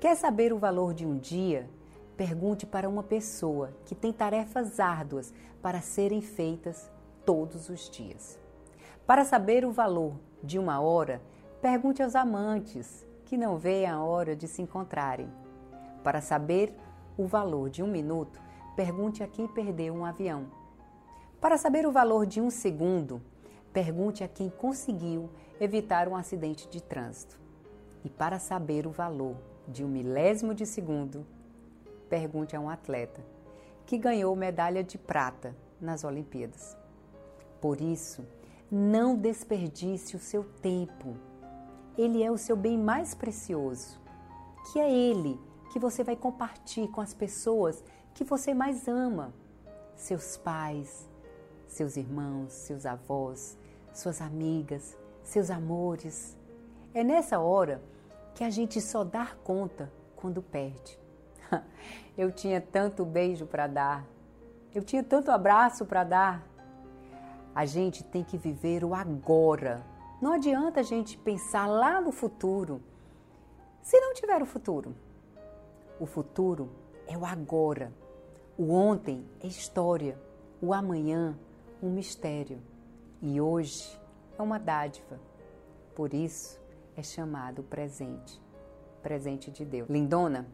Quer 0.00 0.16
saber 0.16 0.52
o 0.52 0.58
valor 0.58 0.92
de 0.92 1.06
um 1.06 1.16
dia? 1.16 1.70
Pergunte 2.16 2.66
para 2.66 2.88
uma 2.88 3.04
pessoa 3.04 3.72
que 3.86 3.94
tem 3.94 4.12
tarefas 4.12 4.80
árduas 4.80 5.32
para 5.62 5.80
serem 5.80 6.20
feitas 6.20 6.90
todos 7.24 7.68
os 7.68 7.88
dias. 7.88 8.36
Para 9.06 9.24
saber 9.24 9.64
o 9.64 9.70
valor 9.70 10.14
de 10.42 10.58
uma 10.58 10.80
hora, 10.80 11.22
pergunte 11.60 12.02
aos 12.02 12.16
amantes 12.16 13.06
que 13.26 13.36
não 13.36 13.56
veem 13.56 13.86
a 13.86 14.02
hora 14.02 14.34
de 14.34 14.48
se 14.48 14.60
encontrarem. 14.60 15.30
Para 16.02 16.20
saber 16.20 16.74
o 17.16 17.26
valor 17.26 17.70
de 17.70 17.80
um 17.80 17.86
minuto, 17.86 18.40
pergunte 18.74 19.22
a 19.22 19.28
quem 19.28 19.46
perdeu 19.46 19.94
um 19.94 20.04
avião. 20.04 20.46
Para 21.40 21.56
saber 21.56 21.86
o 21.86 21.92
valor 21.92 22.26
de 22.26 22.40
um 22.40 22.50
segundo, 22.50 23.22
pergunte 23.72 24.22
a 24.22 24.28
quem 24.28 24.50
conseguiu 24.50 25.30
evitar 25.60 26.08
um 26.08 26.16
acidente 26.16 26.68
de 26.68 26.82
trânsito. 26.82 27.40
E 28.04 28.10
para 28.10 28.38
saber 28.38 28.86
o 28.86 28.90
valor 28.90 29.36
de 29.66 29.84
um 29.84 29.88
milésimo 29.88 30.54
de 30.54 30.66
segundo, 30.66 31.24
pergunte 32.08 32.54
a 32.54 32.60
um 32.60 32.68
atleta 32.68 33.24
que 33.86 33.96
ganhou 33.96 34.34
medalha 34.36 34.82
de 34.82 34.98
prata 34.98 35.54
nas 35.80 36.04
Olimpíadas. 36.04 36.76
Por 37.60 37.80
isso, 37.80 38.24
não 38.70 39.16
desperdice 39.16 40.16
o 40.16 40.20
seu 40.20 40.44
tempo. 40.44 41.16
Ele 41.96 42.22
é 42.22 42.30
o 42.30 42.38
seu 42.38 42.56
bem 42.56 42.78
mais 42.78 43.14
precioso, 43.14 44.00
que 44.72 44.78
é 44.78 44.90
ele 44.90 45.38
que 45.72 45.78
você 45.78 46.02
vai 46.02 46.16
compartilhar 46.16 46.88
com 46.88 47.00
as 47.00 47.14
pessoas 47.14 47.82
que 48.14 48.24
você 48.24 48.52
mais 48.52 48.88
ama, 48.88 49.32
seus 49.94 50.36
pais, 50.36 51.08
seus 51.66 51.96
irmãos, 51.96 52.52
seus 52.52 52.84
avós, 52.84 53.56
suas 53.92 54.20
amigas, 54.20 54.96
seus 55.22 55.50
amores. 55.50 56.36
É 56.94 57.02
nessa 57.02 57.38
hora 57.38 57.82
que 58.34 58.44
a 58.44 58.50
gente 58.50 58.80
só 58.80 59.04
dá 59.04 59.26
conta 59.44 59.92
quando 60.16 60.42
perde. 60.42 60.98
Eu 62.16 62.30
tinha 62.30 62.60
tanto 62.60 63.04
beijo 63.04 63.46
para 63.46 63.66
dar, 63.66 64.06
eu 64.74 64.82
tinha 64.82 65.02
tanto 65.02 65.30
abraço 65.30 65.84
para 65.84 66.02
dar. 66.02 66.46
A 67.54 67.66
gente 67.66 68.02
tem 68.02 68.24
que 68.24 68.38
viver 68.38 68.84
o 68.84 68.94
agora. 68.94 69.82
Não 70.20 70.32
adianta 70.32 70.80
a 70.80 70.82
gente 70.82 71.18
pensar 71.18 71.66
lá 71.66 72.00
no 72.00 72.10
futuro. 72.10 72.82
Se 73.82 74.00
não 74.00 74.14
tiver 74.14 74.40
o 74.40 74.46
futuro, 74.46 74.94
o 76.00 76.06
futuro 76.06 76.70
é 77.06 77.16
o 77.18 77.26
agora. 77.26 77.92
O 78.56 78.72
ontem 78.72 79.26
é 79.42 79.46
história. 79.46 80.18
O 80.60 80.72
amanhã, 80.72 81.36
um 81.82 81.90
mistério. 81.90 82.62
E 83.22 83.40
hoje 83.40 83.96
é 84.36 84.42
uma 84.42 84.58
dádiva. 84.58 85.20
Por 85.94 86.12
isso 86.12 86.60
é 86.96 87.02
chamado 87.04 87.62
presente. 87.62 88.42
Presente 89.00 89.48
de 89.48 89.64
Deus. 89.64 89.88
Lindona, 89.88 90.46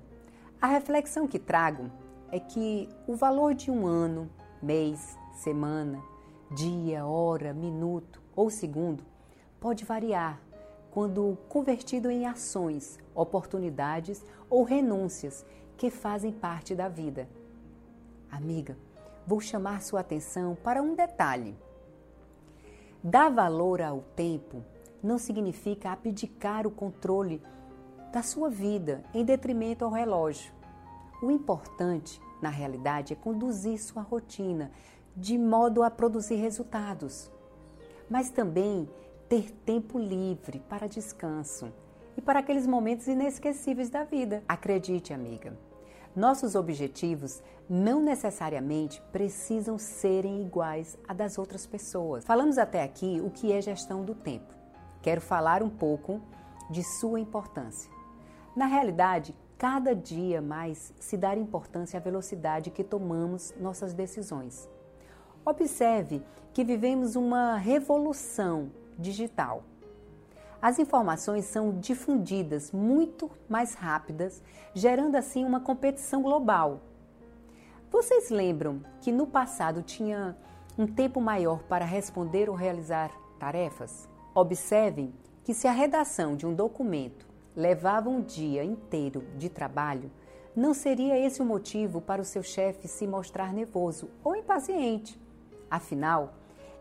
a 0.60 0.66
reflexão 0.66 1.26
que 1.26 1.38
trago 1.38 1.90
é 2.30 2.38
que 2.38 2.86
o 3.06 3.16
valor 3.16 3.54
de 3.54 3.70
um 3.70 3.86
ano, 3.86 4.28
mês, 4.60 5.16
semana, 5.36 6.02
dia, 6.50 7.06
hora, 7.06 7.54
minuto 7.54 8.20
ou 8.36 8.50
segundo 8.50 9.02
pode 9.58 9.86
variar 9.86 10.38
quando 10.90 11.38
convertido 11.48 12.10
em 12.10 12.26
ações, 12.26 12.98
oportunidades 13.14 14.22
ou 14.50 14.62
renúncias 14.62 15.44
que 15.76 15.90
fazem 15.90 16.32
parte 16.32 16.74
da 16.74 16.88
vida. 16.88 17.28
Amiga, 18.30 18.76
vou 19.26 19.40
chamar 19.40 19.80
sua 19.80 20.00
atenção 20.00 20.54
para 20.62 20.82
um 20.82 20.94
detalhe. 20.94 21.56
Dar 23.02 23.30
valor 23.30 23.80
ao 23.80 24.00
tempo 24.16 24.64
não 25.02 25.18
significa 25.18 25.90
abdicar 25.90 26.66
o 26.66 26.70
controle 26.70 27.40
da 28.12 28.22
sua 28.22 28.50
vida 28.50 29.04
em 29.14 29.24
detrimento 29.24 29.84
ao 29.84 29.90
relógio. 29.90 30.52
O 31.22 31.30
importante, 31.30 32.20
na 32.42 32.48
realidade, 32.48 33.12
é 33.12 33.16
conduzir 33.16 33.78
sua 33.78 34.02
rotina 34.02 34.70
de 35.16 35.36
modo 35.38 35.82
a 35.82 35.90
produzir 35.90 36.36
resultados, 36.36 37.30
mas 38.08 38.30
também 38.30 38.88
ter 39.28 39.50
tempo 39.50 39.98
livre 39.98 40.60
para 40.68 40.88
descanso 40.88 41.72
e 42.16 42.20
para 42.20 42.40
aqueles 42.40 42.66
momentos 42.66 43.06
inesquecíveis 43.06 43.90
da 43.90 44.04
vida. 44.04 44.42
Acredite, 44.48 45.12
amiga, 45.12 45.56
nossos 46.14 46.54
objetivos 46.54 47.42
não 47.68 48.00
necessariamente 48.00 49.02
precisam 49.12 49.78
serem 49.78 50.42
iguais 50.42 50.98
a 51.06 51.12
das 51.12 51.38
outras 51.38 51.66
pessoas. 51.66 52.24
Falamos 52.24 52.58
até 52.58 52.82
aqui 52.82 53.20
o 53.22 53.30
que 53.30 53.52
é 53.52 53.60
gestão 53.60 54.04
do 54.04 54.14
tempo. 54.14 54.54
Quero 55.02 55.20
falar 55.20 55.62
um 55.62 55.70
pouco 55.70 56.20
de 56.70 56.82
sua 56.82 57.20
importância. 57.20 57.90
Na 58.56 58.66
realidade, 58.66 59.34
cada 59.56 59.94
dia 59.94 60.40
mais 60.40 60.92
se 60.98 61.16
dá 61.16 61.36
importância 61.36 61.98
à 61.98 62.00
velocidade 62.02 62.70
que 62.70 62.82
tomamos 62.82 63.54
nossas 63.60 63.92
decisões. 63.92 64.68
Observe 65.44 66.22
que 66.52 66.64
vivemos 66.64 67.16
uma 67.16 67.56
revolução 67.56 68.70
digital. 68.98 69.62
As 70.60 70.80
informações 70.80 71.44
são 71.44 71.78
difundidas 71.78 72.72
muito 72.72 73.30
mais 73.48 73.74
rápidas, 73.74 74.42
gerando 74.74 75.14
assim 75.14 75.44
uma 75.44 75.60
competição 75.60 76.20
global. 76.20 76.80
Vocês 77.90 78.28
lembram 78.28 78.82
que 79.00 79.12
no 79.12 79.24
passado 79.24 79.82
tinha 79.82 80.36
um 80.76 80.84
tempo 80.84 81.20
maior 81.20 81.62
para 81.62 81.84
responder 81.84 82.50
ou 82.50 82.56
realizar 82.56 83.12
tarefas? 83.38 84.08
Observem 84.34 85.14
que 85.44 85.54
se 85.54 85.68
a 85.68 85.72
redação 85.72 86.34
de 86.34 86.44
um 86.44 86.52
documento 86.52 87.26
levava 87.54 88.10
um 88.10 88.20
dia 88.20 88.64
inteiro 88.64 89.24
de 89.36 89.48
trabalho, 89.48 90.10
não 90.56 90.74
seria 90.74 91.16
esse 91.16 91.40
o 91.40 91.44
motivo 91.44 92.00
para 92.00 92.20
o 92.20 92.24
seu 92.24 92.42
chefe 92.42 92.88
se 92.88 93.06
mostrar 93.06 93.52
nervoso 93.52 94.10
ou 94.24 94.34
impaciente. 94.34 95.20
Afinal, 95.70 96.34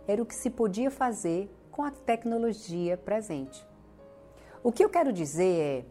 era 0.08 0.22
o 0.22 0.26
que 0.26 0.34
se 0.34 0.50
podia 0.50 0.90
fazer 0.90 1.48
com 1.72 1.84
a 1.84 1.92
tecnologia 1.92 2.98
presente. 2.98 3.67
O 4.64 4.72
que 4.72 4.84
eu 4.84 4.90
quero 4.90 5.14
dizer 5.14 5.60
é: 5.60 5.86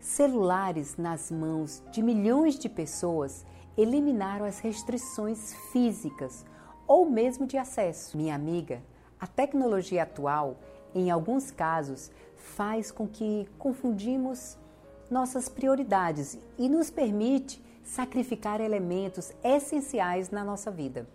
celulares 0.00 0.96
nas 0.96 1.30
mãos 1.30 1.82
de 1.92 2.02
milhões 2.02 2.58
de 2.58 2.68
pessoas 2.68 3.44
eliminaram 3.76 4.46
as 4.46 4.58
restrições 4.58 5.54
físicas 5.70 6.44
ou 6.86 7.08
mesmo 7.08 7.46
de 7.46 7.58
acesso. 7.58 8.16
Minha 8.16 8.34
amiga, 8.34 8.82
a 9.20 9.26
tecnologia 9.26 10.04
atual, 10.04 10.56
em 10.94 11.10
alguns 11.10 11.50
casos, 11.50 12.10
faz 12.36 12.90
com 12.90 13.06
que 13.06 13.46
confundimos 13.58 14.56
nossas 15.10 15.48
prioridades 15.48 16.38
e 16.58 16.68
nos 16.68 16.90
permite 16.90 17.62
sacrificar 17.84 18.60
elementos 18.60 19.32
essenciais 19.44 20.30
na 20.30 20.42
nossa 20.42 20.70
vida. 20.70 21.06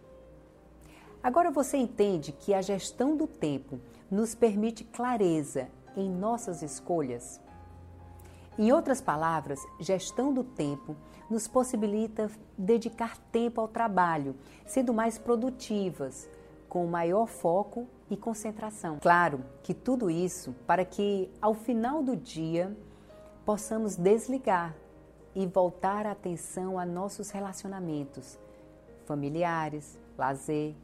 Agora 1.23 1.51
você 1.51 1.77
entende 1.77 2.31
que 2.31 2.53
a 2.53 2.61
gestão 2.61 3.15
do 3.15 3.27
tempo 3.27 3.79
nos 4.09 4.33
permite 4.33 4.83
clareza 4.83 5.67
em 5.95 6.09
nossas 6.09 6.61
escolhas? 6.61 7.41
Em 8.57 8.71
outras 8.71 9.01
palavras, 9.01 9.59
gestão 9.79 10.33
do 10.33 10.43
tempo 10.43 10.95
nos 11.29 11.47
possibilita 11.47 12.29
dedicar 12.57 13.17
tempo 13.31 13.61
ao 13.61 13.67
trabalho, 13.67 14.35
sendo 14.65 14.93
mais 14.93 15.17
produtivas, 15.17 16.29
com 16.67 16.85
maior 16.85 17.27
foco 17.27 17.87
e 18.09 18.17
concentração. 18.17 18.99
Claro 19.01 19.43
que 19.63 19.73
tudo 19.73 20.09
isso 20.09 20.53
para 20.67 20.85
que 20.85 21.29
ao 21.41 21.53
final 21.53 22.03
do 22.03 22.15
dia 22.15 22.75
possamos 23.45 23.95
desligar 23.95 24.75
e 25.33 25.47
voltar 25.47 26.05
a 26.05 26.11
atenção 26.11 26.77
a 26.77 26.85
nossos 26.85 27.29
relacionamentos 27.29 28.37
familiares, 29.05 29.99
lazer. 30.17 30.75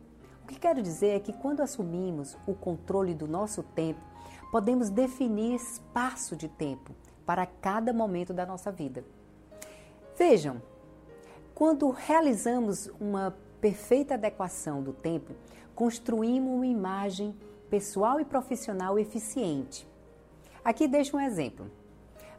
O 0.43 0.47
que 0.47 0.59
quero 0.59 0.81
dizer 0.81 1.15
é 1.15 1.19
que 1.19 1.33
quando 1.33 1.61
assumimos 1.61 2.37
o 2.47 2.53
controle 2.53 3.13
do 3.13 3.27
nosso 3.27 3.61
tempo, 3.63 4.01
podemos 4.51 4.89
definir 4.89 5.55
espaço 5.55 6.35
de 6.35 6.47
tempo 6.47 6.93
para 7.25 7.45
cada 7.45 7.91
momento 7.91 8.33
da 8.33 8.45
nossa 8.45 8.71
vida. 8.71 9.03
Vejam, 10.17 10.61
quando 11.53 11.89
realizamos 11.89 12.89
uma 12.99 13.35
perfeita 13.59 14.13
adequação 14.13 14.81
do 14.81 14.93
tempo, 14.93 15.33
construímos 15.75 16.53
uma 16.53 16.67
imagem 16.67 17.35
pessoal 17.69 18.19
e 18.19 18.25
profissional 18.25 18.97
eficiente. 18.97 19.87
Aqui 20.63 20.87
deixo 20.87 21.17
um 21.17 21.19
exemplo. 21.19 21.69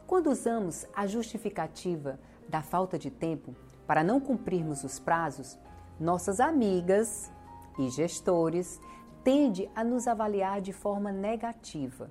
Quando 0.07 0.29
usamos 0.29 0.85
a 0.95 1.05
justificativa 1.05 2.19
da 2.47 2.61
falta 2.61 2.97
de 2.97 3.11
tempo 3.11 3.55
para 3.85 4.03
não 4.03 4.19
cumprirmos 4.19 4.83
os 4.83 4.99
prazos, 4.99 5.57
nossas 5.99 6.39
amigas 6.39 7.31
e 7.77 7.89
gestores 7.89 8.79
tende 9.29 9.69
a 9.75 9.83
nos 9.83 10.07
avaliar 10.07 10.59
de 10.59 10.73
forma 10.73 11.11
negativa, 11.11 12.09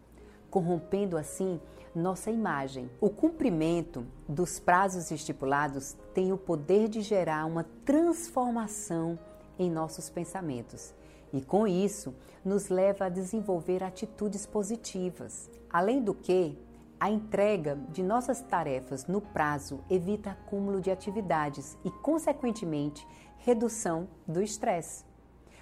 corrompendo 0.49 1.17
assim 1.17 1.61
nossa 1.93 2.31
imagem. 2.31 2.89
O 3.01 3.11
cumprimento 3.11 4.07
dos 4.29 4.61
prazos 4.61 5.11
estipulados 5.11 5.97
tem 6.15 6.33
o 6.33 6.39
poder 6.39 6.89
de 6.89 7.01
gerar 7.01 7.45
uma 7.45 7.65
transformação 7.85 9.19
em 9.59 9.69
nossos 9.69 10.09
pensamentos 10.09 10.95
e, 11.33 11.41
com 11.41 11.67
isso, 11.67 12.15
nos 12.45 12.69
leva 12.69 13.07
a 13.07 13.09
desenvolver 13.09 13.83
atitudes 13.83 14.47
positivas. 14.47 15.51
Além 15.69 16.01
do 16.01 16.15
que, 16.15 16.57
a 17.01 17.11
entrega 17.11 17.77
de 17.89 18.05
nossas 18.05 18.41
tarefas 18.43 19.09
no 19.09 19.21
prazo 19.21 19.81
evita 19.91 20.31
acúmulo 20.31 20.81
de 20.81 20.93
atividades 20.93 21.77
e, 21.85 21.91
consequentemente, 21.91 23.05
redução 23.39 24.07
do 24.25 24.41
estresse 24.41 25.08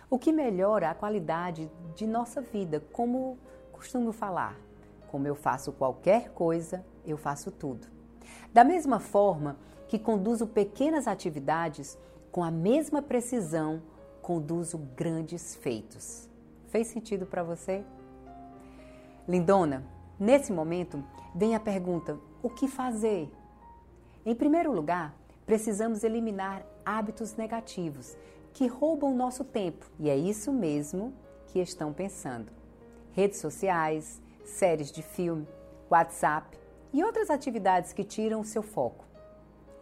o 0.09 0.19
que 0.19 0.33
melhora 0.33 0.91
a 0.91 0.95
qualidade 0.95 1.71
de 1.95 2.07
nossa 2.07 2.41
vida, 2.41 2.83
como 2.93 3.39
costumo 3.73 4.13
falar. 4.13 4.57
Como 5.09 5.27
eu 5.27 5.35
faço 5.35 5.73
qualquer 5.73 6.31
coisa, 6.31 6.85
eu 7.05 7.17
faço 7.17 7.51
tudo. 7.51 7.87
Da 8.53 8.65
mesma 8.65 9.01
forma 9.01 9.57
que 9.89 9.99
conduzo 9.99 10.47
pequenas 10.47 11.07
atividades, 11.07 11.99
com 12.31 12.43
a 12.43 12.51
mesma 12.51 13.01
precisão, 13.01 13.83
conduzo 14.21 14.79
grandes 14.97 15.55
feitos. 15.55 16.29
Fez 16.69 16.89
sentido 16.89 17.27
para 17.27 17.43
você? 17.43 17.85
Lindona, 19.29 19.85
nesse 20.19 20.53
momento 20.53 21.03
vem 21.35 21.55
a 21.55 21.61
pergunta: 21.61 22.19
o 22.43 22.51
que 22.51 22.69
fazer? 22.69 23.31
Em 24.25 24.35
primeiro 24.35 24.73
lugar, 24.73 25.15
precisamos 25.45 26.03
eliminar 26.03 26.65
hábitos 26.85 27.37
negativos 27.37 28.17
que 28.57 28.67
roubam 28.67 29.15
nosso 29.15 29.45
tempo. 29.45 29.85
E 30.01 30.09
é 30.09 30.17
isso 30.17 30.51
mesmo 30.51 31.13
que 31.49 31.59
estão 31.59 31.93
pensando. 31.93 32.51
Redes 33.13 33.39
sociais, 33.39 34.19
séries 34.47 34.91
de 34.91 35.03
filme, 35.03 35.47
WhatsApp 35.91 36.59
e 36.91 37.05
outras 37.05 37.29
atividades 37.29 37.93
que 37.93 38.03
tiram 38.03 38.41
o 38.41 38.45
seu 38.47 38.63
foco. 38.63 39.05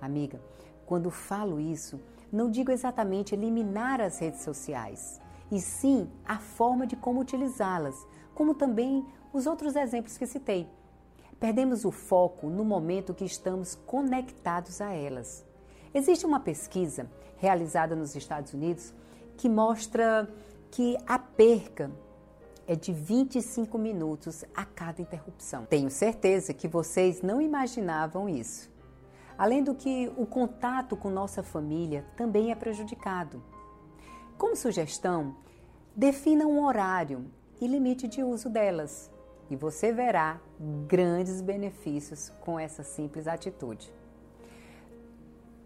Amiga, 0.01 0.41
quando 0.85 1.09
falo 1.09 1.61
isso, 1.61 2.01
não 2.33 2.51
digo 2.51 2.73
exatamente 2.73 3.33
eliminar 3.33 4.01
as 4.01 4.19
redes 4.19 4.41
sociais, 4.41 5.21
e 5.53 5.61
sim 5.61 6.11
a 6.27 6.39
forma 6.39 6.85
de 6.85 6.97
como 6.97 7.21
utilizá-las, 7.21 7.95
como 8.35 8.55
também 8.55 9.07
os 9.33 9.47
outros 9.47 9.77
exemplos 9.77 10.19
que 10.19 10.27
citei. 10.27 10.69
Perdemos 11.39 11.85
o 11.85 11.93
foco 11.93 12.51
no 12.51 12.65
momento 12.65 13.15
que 13.15 13.25
estamos 13.25 13.77
conectados 13.87 14.81
a 14.81 14.93
elas. 14.93 15.47
Existe 15.95 16.27
uma 16.27 16.41
pesquisa 16.41 17.09
realizada 17.45 17.95
nos 17.95 18.17
Estados 18.17 18.55
Unidos 18.55 18.95
que 19.37 19.49
mostra 19.49 20.29
que 20.71 20.97
a 21.07 21.19
perca 21.19 21.91
é 22.67 22.75
de 22.75 22.91
25 22.91 23.77
minutos 23.77 24.45
a 24.57 24.65
cada 24.65 25.03
interrupção. 25.03 25.67
Tenho 25.67 25.91
certeza 25.91 26.55
que 26.55 26.67
vocês 26.67 27.21
não 27.21 27.43
imaginavam 27.43 28.29
isso. 28.29 28.73
Além 29.37 29.63
do 29.63 29.75
que 29.75 30.11
o 30.17 30.25
contato 30.25 30.97
com 30.97 31.11
nossa 31.11 31.43
família 31.43 32.07
também 32.17 32.51
é 32.51 32.55
prejudicado. 32.55 33.43
Como 34.39 34.57
sugestão, 34.57 35.37
defina 35.95 36.47
um 36.47 36.65
horário 36.65 37.27
e 37.61 37.67
limite 37.67 38.09
de 38.09 38.23
uso 38.23 38.49
delas, 38.49 39.11
e 39.51 39.57
você 39.57 39.93
verá 39.93 40.41
grandes 40.87 41.43
benefícios 41.43 42.33
com 42.41 42.59
essa 42.59 42.83
simples 42.83 43.27
atitude. 43.27 43.93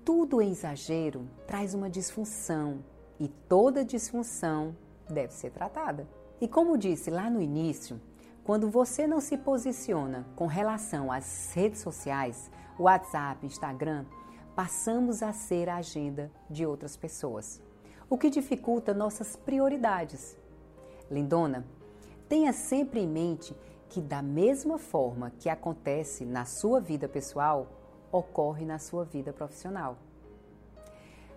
Tudo 0.09 0.40
em 0.40 0.53
exagero 0.53 1.29
traz 1.47 1.75
uma 1.75 1.90
disfunção 1.90 2.83
e 3.21 3.29
toda 3.29 3.85
disfunção 3.85 4.75
deve 5.07 5.35
ser 5.35 5.51
tratada. 5.51 6.09
E 6.40 6.49
como 6.49 6.79
disse 6.79 7.11
lá 7.11 7.29
no 7.29 7.42
início, 7.42 8.01
quando 8.42 8.71
você 8.71 9.07
não 9.07 9.21
se 9.21 9.37
posiciona 9.37 10.27
com 10.35 10.47
relação 10.47 11.12
às 11.12 11.53
redes 11.53 11.83
sociais, 11.83 12.51
WhatsApp, 12.79 13.44
Instagram, 13.44 14.07
passamos 14.57 15.23
a 15.23 15.31
ser 15.35 15.68
a 15.68 15.77
agenda 15.77 16.33
de 16.49 16.64
outras 16.64 16.97
pessoas, 16.97 17.61
o 18.09 18.16
que 18.16 18.31
dificulta 18.31 18.94
nossas 18.94 19.37
prioridades. 19.37 20.38
Lindona, 21.11 21.66
tenha 22.31 22.55
sempre 22.55 23.01
em 23.01 23.07
mente 23.07 23.55
que, 23.90 24.01
da 24.01 24.23
mesma 24.23 24.79
forma 24.79 25.33
que 25.38 25.51
acontece 25.51 26.25
na 26.25 26.47
sua 26.47 26.81
vida 26.81 27.07
pessoal, 27.07 27.78
ocorre 28.11 28.64
na 28.64 28.79
sua 28.79 29.05
vida 29.05 29.33
profissional. 29.33 29.97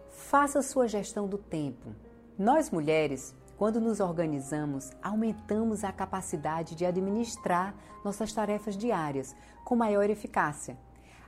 Faça 0.10 0.62
sua 0.62 0.88
gestão 0.88 1.28
do 1.28 1.38
tempo, 1.38 1.94
Nós 2.40 2.72
mulheres, 2.72 3.36
quando 3.58 3.80
nos 3.80 4.00
organizamos, 4.00 4.90
aumentamos 5.04 5.84
a 5.84 5.92
capacidade 5.92 6.74
de 6.74 6.86
administrar 6.86 7.76
nossas 8.04 8.34
tarefas 8.34 8.76
diárias 8.76 9.36
com 9.64 9.76
maior 9.76 10.10
eficácia, 10.10 10.76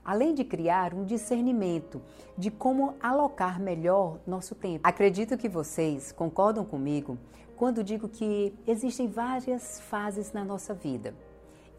além 0.03 0.33
de 0.33 0.43
criar 0.43 0.93
um 0.93 1.05
discernimento 1.05 2.01
de 2.35 2.49
como 2.49 2.95
alocar 2.99 3.59
melhor 3.59 4.17
nosso 4.25 4.55
tempo. 4.55 4.79
Acredito 4.83 5.37
que 5.37 5.47
vocês 5.47 6.11
concordam 6.11 6.65
comigo 6.65 7.19
quando 7.55 7.83
digo 7.83 8.09
que 8.09 8.57
existem 8.65 9.07
várias 9.07 9.79
fases 9.81 10.33
na 10.33 10.43
nossa 10.43 10.73
vida 10.73 11.13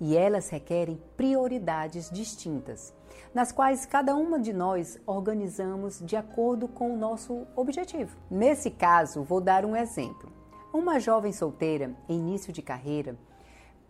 e 0.01 0.17
elas 0.17 0.49
requerem 0.49 1.01
prioridades 1.17 2.11
distintas, 2.11 2.95
nas 3.33 3.53
quais 3.53 3.87
cada 3.87 4.15
uma 4.15 4.39
de 4.39 4.53
nós 4.53 5.01
organizamos 5.07 6.01
de 6.01 6.17
acordo 6.17 6.69
com 6.69 6.93
o 6.93 6.97
nosso 6.97 7.47
objetivo. 7.57 8.17
Nesse 8.31 8.71
caso, 8.71 9.23
vou 9.23 9.41
dar 9.41 9.65
um 9.65 9.77
exemplo. 9.77 10.33
Uma 10.73 10.99
jovem 10.99 11.33
solteira 11.33 11.95
em 12.09 12.19
início 12.19 12.53
de 12.53 12.63
carreira 12.63 13.17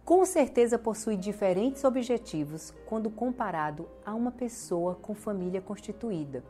com 0.05 0.27
certeza 0.27 0.79
possui 0.79 1.17
diferentes 1.17 1.83
objetivos 1.83 2.75
quando 2.85 3.09
comparado 3.09 3.89
a 4.05 4.15
uma 4.15 4.31
pessoa 4.31 4.97
com 4.97 5.15
família 5.15 5.63
constituída 5.63 6.45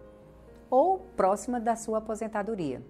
ou 0.68 0.98
próxima 0.98 1.60
da 1.60 1.76
sua 1.76 1.98
aposentadoria. 1.98 2.82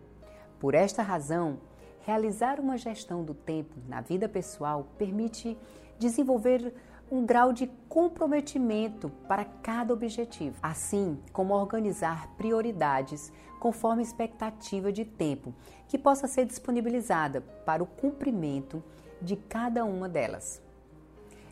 Por 0.59 0.73
esta 0.73 1.03
razão, 1.03 1.59
realizar 2.01 2.59
uma 2.59 2.79
gestão 2.79 3.23
do 3.23 3.35
tempo 3.35 3.75
na 3.87 4.01
vida 4.01 4.27
pessoal 4.27 4.87
permite 4.97 5.59
desenvolver 6.05 6.75
um 7.11 7.25
grau 7.25 7.53
de 7.53 7.67
comprometimento 7.89 9.11
para 9.29 9.45
cada 9.45 9.93
objetivo, 9.93 10.57
assim 10.63 11.19
como 11.33 11.55
organizar 11.55 12.29
prioridades 12.37 13.33
conforme 13.59 14.03
expectativa 14.03 14.93
de 14.93 15.05
tempo 15.05 15.55
que 15.89 15.99
possa 15.99 16.27
ser 16.27 16.45
disponibilizada 16.45 17.41
para 17.41 17.83
o 17.83 17.87
cumprimento 17.87 18.83
de 19.21 19.37
cada 19.37 19.85
uma 19.85 20.09
delas. 20.09 20.61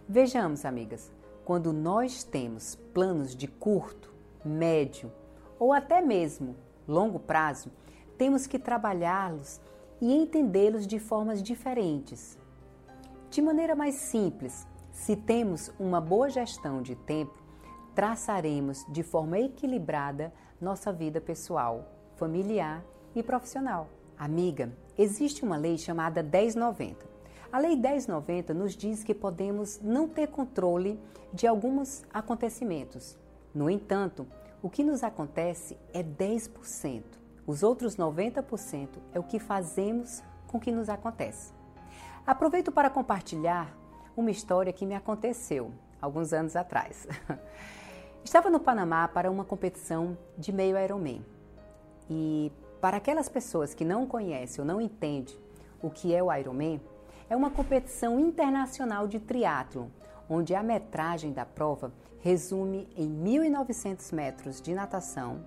Vejamos, 0.08 0.64
amigas, 0.64 1.10
quando 1.44 1.72
nós 1.72 2.22
temos 2.22 2.74
planos 2.92 3.34
de 3.34 3.48
curto, 3.48 4.12
médio 4.44 5.10
ou 5.58 5.72
até 5.72 6.02
mesmo 6.02 6.56
longo 6.86 7.18
prazo, 7.18 7.70
temos 8.18 8.46
que 8.46 8.58
trabalhá-los 8.58 9.60
e 10.00 10.12
entendê-los 10.12 10.86
de 10.86 10.98
formas 10.98 11.42
diferentes. 11.42 12.36
De 13.32 13.40
maneira 13.40 13.74
mais 13.74 13.94
simples, 13.94 14.66
se 14.90 15.16
temos 15.16 15.72
uma 15.80 16.02
boa 16.02 16.28
gestão 16.28 16.82
de 16.82 16.94
tempo, 16.94 17.42
traçaremos 17.94 18.84
de 18.90 19.02
forma 19.02 19.38
equilibrada 19.38 20.30
nossa 20.60 20.92
vida 20.92 21.18
pessoal, 21.18 21.90
familiar 22.16 22.84
e 23.14 23.22
profissional. 23.22 23.88
Amiga, 24.18 24.70
existe 24.98 25.46
uma 25.46 25.56
lei 25.56 25.78
chamada 25.78 26.22
1090. 26.22 27.06
A 27.50 27.58
Lei 27.58 27.74
1090 27.74 28.52
nos 28.52 28.76
diz 28.76 29.02
que 29.02 29.14
podemos 29.14 29.80
não 29.80 30.06
ter 30.06 30.28
controle 30.28 31.00
de 31.32 31.46
alguns 31.46 32.02
acontecimentos. 32.12 33.18
No 33.54 33.70
entanto, 33.70 34.26
o 34.62 34.68
que 34.68 34.84
nos 34.84 35.02
acontece 35.02 35.78
é 35.94 36.02
10%. 36.02 37.02
Os 37.46 37.62
outros 37.62 37.96
90% 37.96 38.88
é 39.14 39.18
o 39.18 39.22
que 39.22 39.38
fazemos 39.38 40.22
com 40.46 40.58
o 40.58 40.60
que 40.60 40.70
nos 40.70 40.90
acontece. 40.90 41.61
Aproveito 42.24 42.70
para 42.70 42.88
compartilhar 42.88 43.76
uma 44.16 44.30
história 44.30 44.72
que 44.72 44.86
me 44.86 44.94
aconteceu 44.94 45.72
alguns 46.00 46.32
anos 46.32 46.54
atrás. 46.54 47.08
Estava 48.24 48.48
no 48.48 48.60
Panamá 48.60 49.08
para 49.08 49.28
uma 49.28 49.44
competição 49.44 50.16
de 50.38 50.52
meio 50.52 50.78
Ironman. 50.78 51.24
E 52.08 52.52
para 52.80 52.98
aquelas 52.98 53.28
pessoas 53.28 53.74
que 53.74 53.84
não 53.84 54.06
conhecem 54.06 54.62
ou 54.62 54.66
não 54.66 54.80
entendem 54.80 55.36
o 55.82 55.90
que 55.90 56.14
é 56.14 56.22
o 56.22 56.32
Ironman, 56.32 56.80
é 57.28 57.34
uma 57.34 57.50
competição 57.50 58.20
internacional 58.20 59.08
de 59.08 59.18
triatlo, 59.18 59.90
onde 60.30 60.54
a 60.54 60.62
metragem 60.62 61.32
da 61.32 61.44
prova 61.44 61.92
resume 62.20 62.88
em 62.96 63.08
1.900 63.10 64.14
metros 64.14 64.60
de 64.60 64.72
natação, 64.74 65.44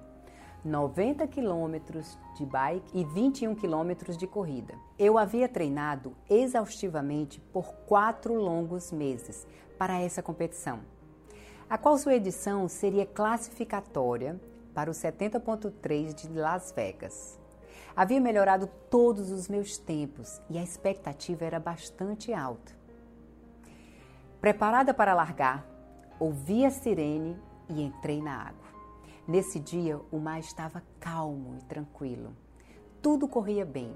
90 0.65 1.27
quilômetros 1.27 2.17
de 2.35 2.43
bike 2.43 2.97
e 2.97 3.03
21 3.03 3.53
quilômetros 3.53 4.17
de 4.17 4.25
corrida. 4.25 4.73
Eu 4.97 5.15
havia 5.15 5.47
treinado 5.47 6.13
exaustivamente 6.27 7.39
por 7.39 7.71
quatro 7.85 8.33
longos 8.33 8.91
meses 8.91 9.45
para 9.77 10.01
essa 10.01 10.23
competição, 10.23 10.79
a 11.69 11.77
qual 11.77 11.95
sua 11.99 12.15
edição 12.15 12.67
seria 12.67 13.05
classificatória 13.05 14.41
para 14.73 14.89
o 14.89 14.93
70.3 14.93 16.15
de 16.15 16.29
Las 16.29 16.71
Vegas. 16.71 17.39
Havia 17.95 18.19
melhorado 18.19 18.67
todos 18.89 19.29
os 19.29 19.47
meus 19.47 19.77
tempos 19.77 20.41
e 20.49 20.57
a 20.57 20.63
expectativa 20.63 21.45
era 21.45 21.59
bastante 21.59 22.33
alta. 22.33 22.73
Preparada 24.41 24.95
para 24.95 25.13
largar, 25.13 25.63
ouvi 26.19 26.65
a 26.65 26.71
sirene 26.71 27.37
e 27.69 27.83
entrei 27.83 28.19
na 28.19 28.47
água. 28.47 28.64
Nesse 29.27 29.59
dia, 29.59 29.99
o 30.11 30.19
mar 30.19 30.39
estava 30.39 30.83
calmo 30.99 31.57
e 31.57 31.63
tranquilo. 31.63 32.35
Tudo 33.01 33.27
corria 33.27 33.65
bem. 33.65 33.91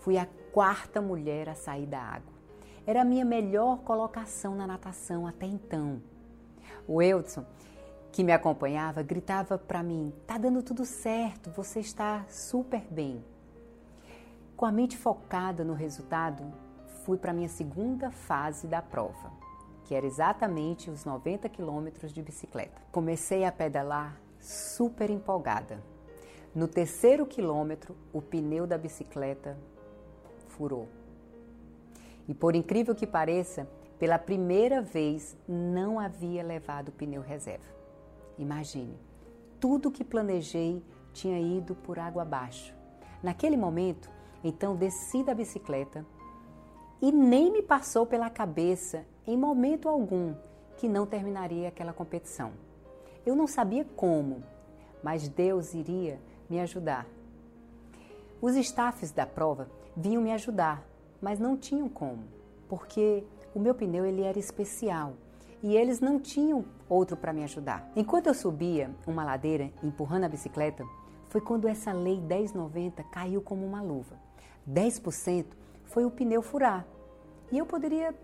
Fui 0.00 0.18
a 0.18 0.26
quarta 0.52 1.00
mulher 1.00 1.48
a 1.48 1.54
sair 1.54 1.86
da 1.86 1.98
água. 1.98 2.34
Era 2.86 3.00
a 3.00 3.04
minha 3.04 3.24
melhor 3.24 3.78
colocação 3.78 4.54
na 4.54 4.66
natação 4.66 5.26
até 5.26 5.46
então. 5.46 6.02
O 6.86 7.00
Eudson, 7.00 7.44
que 8.12 8.22
me 8.22 8.32
acompanhava, 8.32 9.02
gritava 9.02 9.56
para 9.56 9.82
mim: 9.82 10.12
"Tá 10.26 10.36
dando 10.36 10.62
tudo 10.62 10.84
certo, 10.84 11.50
você 11.50 11.80
está 11.80 12.26
super 12.28 12.82
bem". 12.90 13.24
Com 14.56 14.66
a 14.66 14.72
mente 14.72 14.96
focada 14.96 15.64
no 15.64 15.72
resultado, 15.72 16.52
fui 17.04 17.16
para 17.16 17.32
minha 17.32 17.48
segunda 17.48 18.10
fase 18.10 18.66
da 18.66 18.82
prova, 18.82 19.32
que 19.84 19.94
era 19.94 20.04
exatamente 20.04 20.90
os 20.90 21.04
90 21.04 21.48
quilômetros 21.48 22.12
de 22.12 22.22
bicicleta. 22.22 22.80
Comecei 22.92 23.44
a 23.44 23.50
pedalar 23.50 24.20
super 24.46 25.10
empolgada. 25.10 25.82
No 26.54 26.68
terceiro 26.68 27.26
quilômetro, 27.26 27.96
o 28.12 28.22
pneu 28.22 28.66
da 28.66 28.78
bicicleta 28.78 29.58
furou. 30.48 30.88
E 32.28 32.34
por 32.34 32.54
incrível 32.54 32.94
que 32.94 33.06
pareça, 33.06 33.68
pela 33.98 34.18
primeira 34.18 34.80
vez 34.80 35.36
não 35.48 35.98
havia 35.98 36.42
levado 36.42 36.92
pneu 36.92 37.20
reserva. 37.20 37.74
Imagine, 38.38 38.96
tudo 39.58 39.90
que 39.90 40.04
planejei 40.04 40.82
tinha 41.12 41.40
ido 41.40 41.74
por 41.74 41.98
água 41.98 42.22
abaixo. 42.22 42.74
Naquele 43.22 43.56
momento, 43.56 44.08
então 44.44 44.76
desci 44.76 45.24
da 45.24 45.34
bicicleta 45.34 46.06
e 47.02 47.10
nem 47.10 47.50
me 47.50 47.62
passou 47.62 48.06
pela 48.06 48.30
cabeça, 48.30 49.04
em 49.26 49.36
momento 49.36 49.88
algum, 49.88 50.34
que 50.76 50.88
não 50.88 51.04
terminaria 51.04 51.68
aquela 51.68 51.92
competição. 51.92 52.52
Eu 53.26 53.34
não 53.34 53.48
sabia 53.48 53.84
como, 53.96 54.44
mas 55.02 55.28
Deus 55.28 55.74
iria 55.74 56.20
me 56.48 56.60
ajudar. 56.60 57.04
Os 58.40 58.54
staffs 58.54 59.10
da 59.10 59.26
prova 59.26 59.68
vinham 59.96 60.22
me 60.22 60.30
ajudar, 60.30 60.86
mas 61.20 61.40
não 61.40 61.56
tinham 61.56 61.88
como, 61.88 62.22
porque 62.68 63.24
o 63.52 63.58
meu 63.58 63.74
pneu 63.74 64.06
ele 64.06 64.22
era 64.22 64.38
especial 64.38 65.14
e 65.60 65.74
eles 65.74 65.98
não 65.98 66.20
tinham 66.20 66.64
outro 66.88 67.16
para 67.16 67.32
me 67.32 67.42
ajudar. 67.42 67.90
Enquanto 67.96 68.28
eu 68.28 68.34
subia 68.34 68.90
uma 69.06 69.24
ladeira 69.24 69.72
empurrando 69.82 70.24
a 70.24 70.28
bicicleta, 70.28 70.84
foi 71.28 71.40
quando 71.40 71.66
essa 71.66 71.92
lei 71.92 72.20
1090 72.20 73.02
caiu 73.04 73.40
como 73.42 73.66
uma 73.66 73.82
luva. 73.82 74.16
10% 74.70 75.46
foi 75.84 76.04
o 76.04 76.10
pneu 76.10 76.42
furar. 76.42 76.86
E 77.50 77.58
eu 77.58 77.66
poderia 77.66 78.14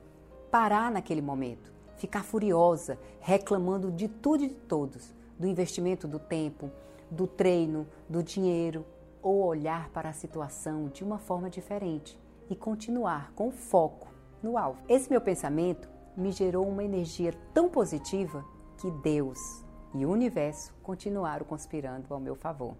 parar 0.50 0.92
naquele 0.92 1.22
momento, 1.22 1.71
ficar 2.02 2.24
furiosa, 2.24 2.98
reclamando 3.20 3.88
de 3.88 4.08
tudo 4.08 4.42
e 4.42 4.48
de 4.48 4.54
todos, 4.56 5.14
do 5.38 5.46
investimento 5.46 6.08
do 6.08 6.18
tempo, 6.18 6.68
do 7.08 7.28
treino, 7.28 7.86
do 8.08 8.24
dinheiro, 8.24 8.84
ou 9.22 9.44
olhar 9.44 9.88
para 9.90 10.08
a 10.08 10.12
situação 10.12 10.88
de 10.88 11.04
uma 11.04 11.20
forma 11.20 11.48
diferente 11.48 12.18
e 12.50 12.56
continuar 12.56 13.32
com 13.36 13.52
foco 13.52 14.08
no 14.42 14.58
alvo. 14.58 14.82
Esse 14.88 15.08
meu 15.08 15.20
pensamento 15.20 15.88
me 16.16 16.32
gerou 16.32 16.66
uma 16.66 16.82
energia 16.82 17.32
tão 17.54 17.68
positiva 17.68 18.44
que 18.78 18.90
Deus 18.90 19.38
e 19.94 20.04
o 20.04 20.10
universo 20.10 20.74
continuaram 20.82 21.46
conspirando 21.46 22.12
ao 22.12 22.18
meu 22.18 22.34
favor. 22.34 22.74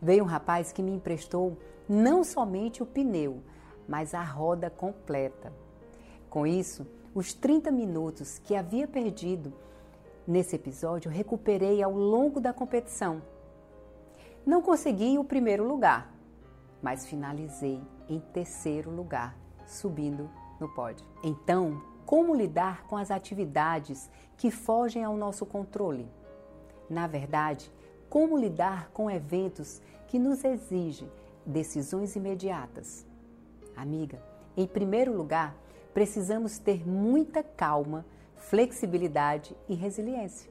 Veio 0.00 0.24
um 0.24 0.26
rapaz 0.26 0.72
que 0.72 0.82
me 0.82 0.92
emprestou 0.92 1.56
não 1.88 2.22
somente 2.22 2.82
o 2.82 2.86
pneu, 2.86 3.42
mas 3.88 4.12
a 4.12 4.22
roda 4.22 4.68
completa. 4.68 5.50
Com 6.28 6.46
isso, 6.46 6.86
os 7.14 7.32
30 7.32 7.70
minutos 7.70 8.38
que 8.38 8.54
havia 8.54 8.86
perdido 8.86 9.52
nesse 10.26 10.56
episódio, 10.56 11.10
recuperei 11.10 11.82
ao 11.82 11.92
longo 11.92 12.40
da 12.40 12.52
competição. 12.52 13.22
Não 14.44 14.60
consegui 14.60 15.18
o 15.18 15.24
primeiro 15.24 15.66
lugar, 15.66 16.12
mas 16.82 17.06
finalizei 17.06 17.80
em 18.08 18.20
terceiro 18.20 18.90
lugar, 18.90 19.36
subindo 19.66 20.30
no 20.60 20.68
pódio. 20.68 21.06
Então, 21.22 21.82
como 22.04 22.34
lidar 22.34 22.86
com 22.86 22.96
as 22.96 23.10
atividades 23.10 24.10
que 24.36 24.50
fogem 24.50 25.04
ao 25.04 25.16
nosso 25.16 25.44
controle? 25.44 26.08
Na 26.88 27.06
verdade, 27.06 27.70
como 28.08 28.38
lidar 28.38 28.90
com 28.90 29.10
eventos 29.10 29.82
que 30.06 30.18
nos 30.18 30.44
exigem 30.44 31.10
decisões 31.44 32.16
imediatas? 32.16 33.06
Amiga, 33.76 34.22
em 34.56 34.66
primeiro 34.66 35.14
lugar, 35.14 35.54
precisamos 35.92 36.58
ter 36.58 36.86
muita 36.86 37.42
calma, 37.42 38.04
flexibilidade 38.36 39.56
e 39.68 39.74
resiliência. 39.74 40.50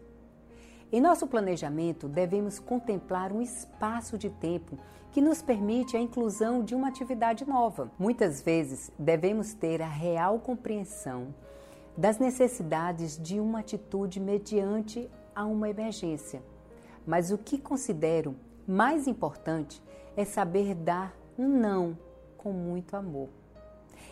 Em 0.92 1.02
nosso 1.02 1.28
planejamento, 1.28 2.08
devemos 2.08 2.60
contemplar 2.60 3.32
um 3.34 3.42
espaço 3.42 4.18
de 4.18 4.30
tempo 4.30 4.78
que 5.12 5.22
nos 5.22 5.42
permite 5.42 5.98
a 5.98 6.00
inclusão 6.00 6.64
de 6.64 6.76
uma 6.76 6.88
atividade 6.88 7.48
nova. 7.48 7.92
Muitas 7.98 8.42
vezes, 8.42 8.92
devemos 8.98 9.54
ter 9.54 9.82
a 9.82 9.88
real 9.88 10.40
compreensão 10.40 11.34
das 11.98 12.20
necessidades 12.20 13.18
de 13.18 13.40
uma 13.40 13.60
atitude 13.60 14.20
mediante 14.20 15.10
a 15.36 15.44
uma 15.46 15.70
emergência. 15.70 16.42
Mas 17.06 17.32
o 17.32 17.38
que 17.38 17.58
considero 17.58 18.36
mais 18.68 19.08
importante 19.08 19.82
é 20.16 20.24
saber 20.24 20.76
dar 20.76 21.18
um 21.38 21.48
não 21.48 21.98
com 22.38 22.52
muito 22.52 22.96
amor. 22.96 23.30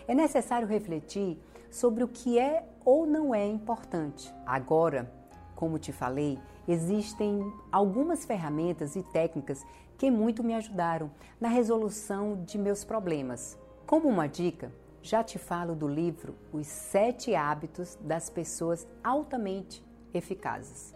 É 0.07 0.13
necessário 0.13 0.67
refletir 0.67 1.39
sobre 1.71 2.03
o 2.03 2.07
que 2.07 2.37
é 2.37 2.67
ou 2.83 3.05
não 3.05 3.33
é 3.33 3.45
importante. 3.45 4.33
Agora, 4.45 5.11
como 5.55 5.79
te 5.79 5.91
falei, 5.91 6.39
existem 6.67 7.51
algumas 7.71 8.25
ferramentas 8.25 8.95
e 8.95 9.03
técnicas 9.03 9.65
que 9.97 10.11
muito 10.11 10.43
me 10.43 10.53
ajudaram 10.53 11.09
na 11.39 11.47
resolução 11.47 12.43
de 12.43 12.57
meus 12.57 12.83
problemas. 12.83 13.57
Como 13.85 14.07
uma 14.07 14.27
dica, 14.27 14.71
já 15.01 15.23
te 15.23 15.37
falo 15.37 15.75
do 15.75 15.87
livro 15.87 16.35
Os 16.51 16.67
Sete 16.67 17.35
Hábitos 17.35 17.97
das 18.01 18.29
Pessoas 18.29 18.87
Altamente 19.03 19.83
Eficazes. 20.13 20.95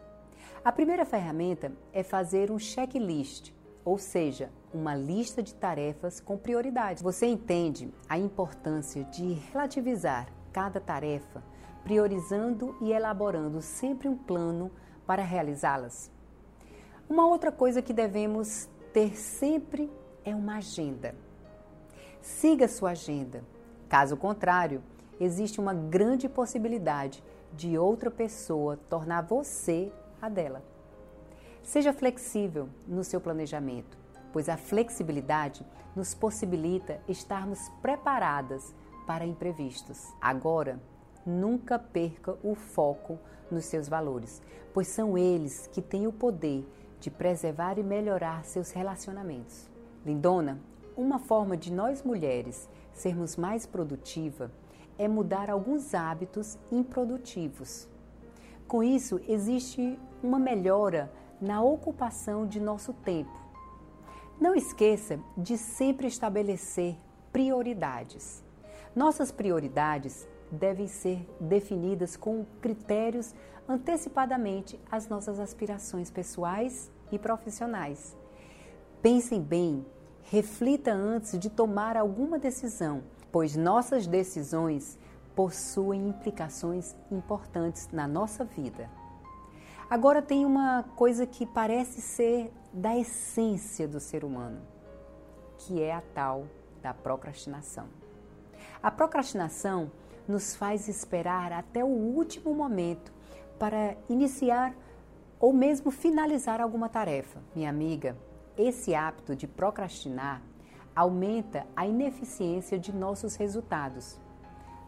A 0.64 0.72
primeira 0.72 1.06
ferramenta 1.06 1.72
é 1.94 2.04
fazer 2.04 2.52
um 2.52 2.60
checklist, 2.60 3.52
ou 3.84 3.98
seja, 3.98 4.52
uma 4.74 4.96
lista 4.96 5.42
de 5.42 5.54
tarefas 5.54 6.20
com 6.20 6.38
prioridades. 6.38 7.02
Você 7.02 7.26
entende 7.26 7.94
a 8.08 8.18
importância 8.18 9.04
de 9.06 9.34
relativizar 9.52 10.28
cada 10.52 10.80
tarefa, 10.80 11.44
priorizando 11.84 12.76
e 12.82 12.92
elaborando 12.92 13.62
sempre 13.62 14.08
um 14.08 14.16
plano 14.16 14.72
para 15.06 15.24
realizá-las? 15.24 16.12
Uma 17.10 17.26
outra 17.28 17.52
coisa 17.52 17.82
que 17.82 17.94
devemos 17.94 18.70
ter 18.94 19.18
sempre 19.18 19.92
é 20.24 20.36
uma 20.36 20.58
agenda. 20.58 21.16
Siga 22.22 22.68
sua 22.68 22.92
agenda. 22.92 23.44
Caso 23.88 24.16
contrário, 24.16 24.84
existe 25.20 25.60
uma 25.60 25.74
grande 25.74 26.30
possibilidade 26.30 27.24
de 27.54 27.78
outra 27.78 28.12
pessoa 28.12 28.78
tornar 28.90 29.22
você 29.22 29.92
a 30.22 30.30
dela. 30.30 30.64
Seja 31.70 31.94
flexível 31.94 32.68
no 32.88 33.04
seu 33.04 33.22
planejamento, 33.22 33.96
pois 34.34 34.50
a 34.50 34.58
flexibilidade 34.58 35.64
nos 35.96 36.16
possibilita 36.16 37.00
estarmos 37.08 37.70
preparadas 37.80 38.74
para 39.06 39.24
imprevistos. 39.24 40.12
Agora, 40.20 40.82
nunca 41.24 41.78
perca 41.78 42.36
o 42.42 42.56
foco 42.56 43.20
nos 43.52 43.66
seus 43.66 43.88
valores, 43.88 44.42
pois 44.74 44.88
são 44.88 45.16
eles 45.16 45.68
que 45.68 45.80
têm 45.80 46.08
o 46.08 46.12
poder 46.12 46.68
de 47.00 47.12
preservar 47.12 47.78
e 47.78 47.84
melhorar 47.84 48.46
seus 48.46 48.72
relacionamentos. 48.72 49.70
Lindona, 50.04 50.60
uma 50.98 51.20
forma 51.20 51.56
de 51.56 51.72
nós 51.72 52.02
mulheres 52.02 52.68
sermos 52.94 53.38
mais 53.38 53.68
produtiva 53.68 54.52
é 54.98 55.08
mudar 55.08 55.52
alguns 55.52 55.94
hábitos 55.94 56.58
improdutivos. 56.72 57.88
Com 58.68 58.82
isso, 58.82 59.22
existe 59.28 60.00
uma 60.24 60.40
melhora 60.40 61.12
na 61.42 61.62
ocupação 61.62 62.46
de 62.46 62.60
nosso 62.60 62.94
tempo. 62.94 63.38
Não 64.40 64.56
esqueça 64.56 65.20
de 65.38 65.58
sempre 65.58 66.08
estabelecer 66.08 66.98
prioridades. 67.32 68.44
Nossas 68.96 69.32
prioridades 69.32 70.28
devem 70.52 70.88
ser 70.88 71.28
definidas 71.40 72.16
com 72.16 72.46
critérios 72.62 73.34
antecipadamente 73.68 74.80
às 74.92 75.08
nossas 75.08 75.40
aspirações 75.40 76.10
pessoais 76.10 76.92
e 77.12 77.20
profissionais. 77.20 78.18
Pensem 79.02 79.42
bem, 79.42 79.86
reflita 80.24 80.92
antes 80.92 81.38
de 81.38 81.50
tomar 81.50 81.96
alguma 81.96 82.40
decisão, 82.40 83.04
pois 83.32 83.56
nossas 83.56 84.08
decisões 84.08 84.98
possuem 85.36 86.10
implicações 86.10 86.96
importantes 87.12 87.88
na 87.92 88.08
nossa 88.08 88.44
vida. 88.44 88.90
Agora 89.90 90.22
tem 90.22 90.46
uma 90.46 90.84
coisa 90.96 91.26
que 91.26 91.48
parece 91.48 92.00
ser 92.00 92.54
da 92.72 92.96
essência 92.96 93.88
do 93.88 94.00
ser 94.00 94.24
humano, 94.24 94.62
que 95.58 95.82
é 95.82 95.92
a 95.92 96.02
tal 96.14 96.46
da 96.80 96.94
procrastinação. 96.94 97.88
A 98.84 98.92
procrastinação 98.92 99.92
nos 100.28 100.56
faz 100.56 100.88
esperar 100.88 101.52
até 101.52 101.84
o 101.84 101.88
último 101.88 102.54
momento 102.54 103.12
para 103.58 103.98
iniciar 104.08 104.76
ou 105.40 105.52
mesmo 105.52 105.90
finalizar 105.90 106.62
alguma 106.62 106.88
tarefa. 106.88 107.42
Minha 107.56 107.72
amiga, 107.72 108.16
esse 108.56 108.94
hábito 108.94 109.36
de 109.36 109.48
procrastinar 109.48 110.44
aumenta 110.96 111.66
a 111.76 111.88
ineficiência 111.88 112.78
de 112.78 112.94
nossos 112.94 113.36
resultados, 113.36 114.20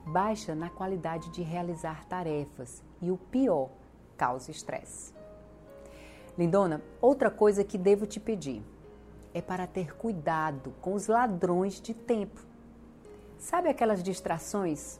baixa 0.05 0.53
na 0.53 0.69
qualidade 0.69 1.31
de 1.31 1.41
realizar 1.41 2.05
tarefas 2.05 2.83
e 3.01 3.09
o 3.09 3.17
pior, 3.17 3.80
causa 4.21 4.51
estresse. 4.51 5.11
Lindona, 6.37 6.79
outra 7.01 7.31
coisa 7.31 7.63
que 7.63 7.75
devo 7.75 8.05
te 8.05 8.19
pedir 8.19 8.63
é 9.33 9.41
para 9.41 9.65
ter 9.65 9.95
cuidado 9.95 10.75
com 10.79 10.93
os 10.93 11.07
ladrões 11.07 11.81
de 11.81 11.95
tempo. 11.95 12.39
Sabe 13.39 13.67
aquelas 13.67 14.03
distrações 14.03 14.99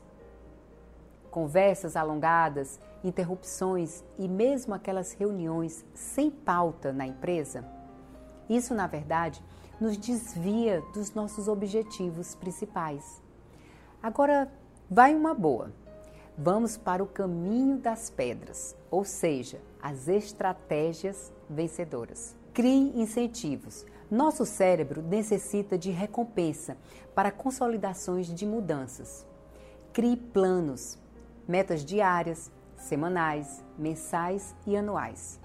conversas 1.30 1.94
alongadas, 1.94 2.80
interrupções 3.04 4.02
e 4.18 4.26
mesmo 4.26 4.74
aquelas 4.74 5.12
reuniões 5.12 5.84
sem 5.94 6.28
pauta 6.28 6.92
na 6.92 7.06
empresa? 7.06 7.64
Isso, 8.48 8.74
na 8.74 8.88
verdade, 8.88 9.40
nos 9.80 9.96
desvia 9.96 10.82
dos 10.92 11.14
nossos 11.14 11.46
objetivos 11.46 12.34
principais. 12.34 13.22
Agora, 14.02 14.52
vai 14.90 15.14
uma 15.14 15.32
boa. 15.32 15.72
Vamos 16.36 16.76
para 16.76 17.02
o 17.02 17.06
caminho 17.06 17.76
das 17.78 18.08
pedras, 18.08 18.74
ou 18.90 19.04
seja, 19.04 19.60
as 19.82 20.08
estratégias 20.08 21.32
vencedoras. 21.48 22.34
Crie 22.54 22.92
incentivos. 23.00 23.84
Nosso 24.10 24.44
cérebro 24.44 25.02
necessita 25.02 25.76
de 25.76 25.90
recompensa 25.90 26.76
para 27.14 27.30
consolidações 27.30 28.26
de 28.26 28.46
mudanças. 28.46 29.26
Crie 29.92 30.16
planos 30.16 30.98
metas 31.46 31.84
diárias, 31.84 32.50
semanais, 32.76 33.62
mensais 33.78 34.54
e 34.66 34.76
anuais. 34.76 35.40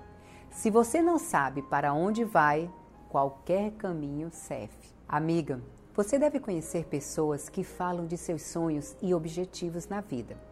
Se 0.51 0.69
você 0.69 1.01
não 1.01 1.19
sabe 1.19 1.61
para 1.61 1.93
onde 1.93 2.23
vai, 2.23 2.71
qualquer 3.09 3.71
caminho 3.71 4.29
serve. 4.31 4.95
Amiga, 5.07 5.61
você 5.95 6.17
deve 6.17 6.39
conhecer 6.39 6.85
pessoas 6.85 7.49
que 7.49 7.63
falam 7.63 8.05
de 8.05 8.17
seus 8.17 8.43
sonhos 8.43 8.95
e 9.01 9.13
objetivos 9.13 9.87
na 9.87 10.01
vida. 10.01 10.46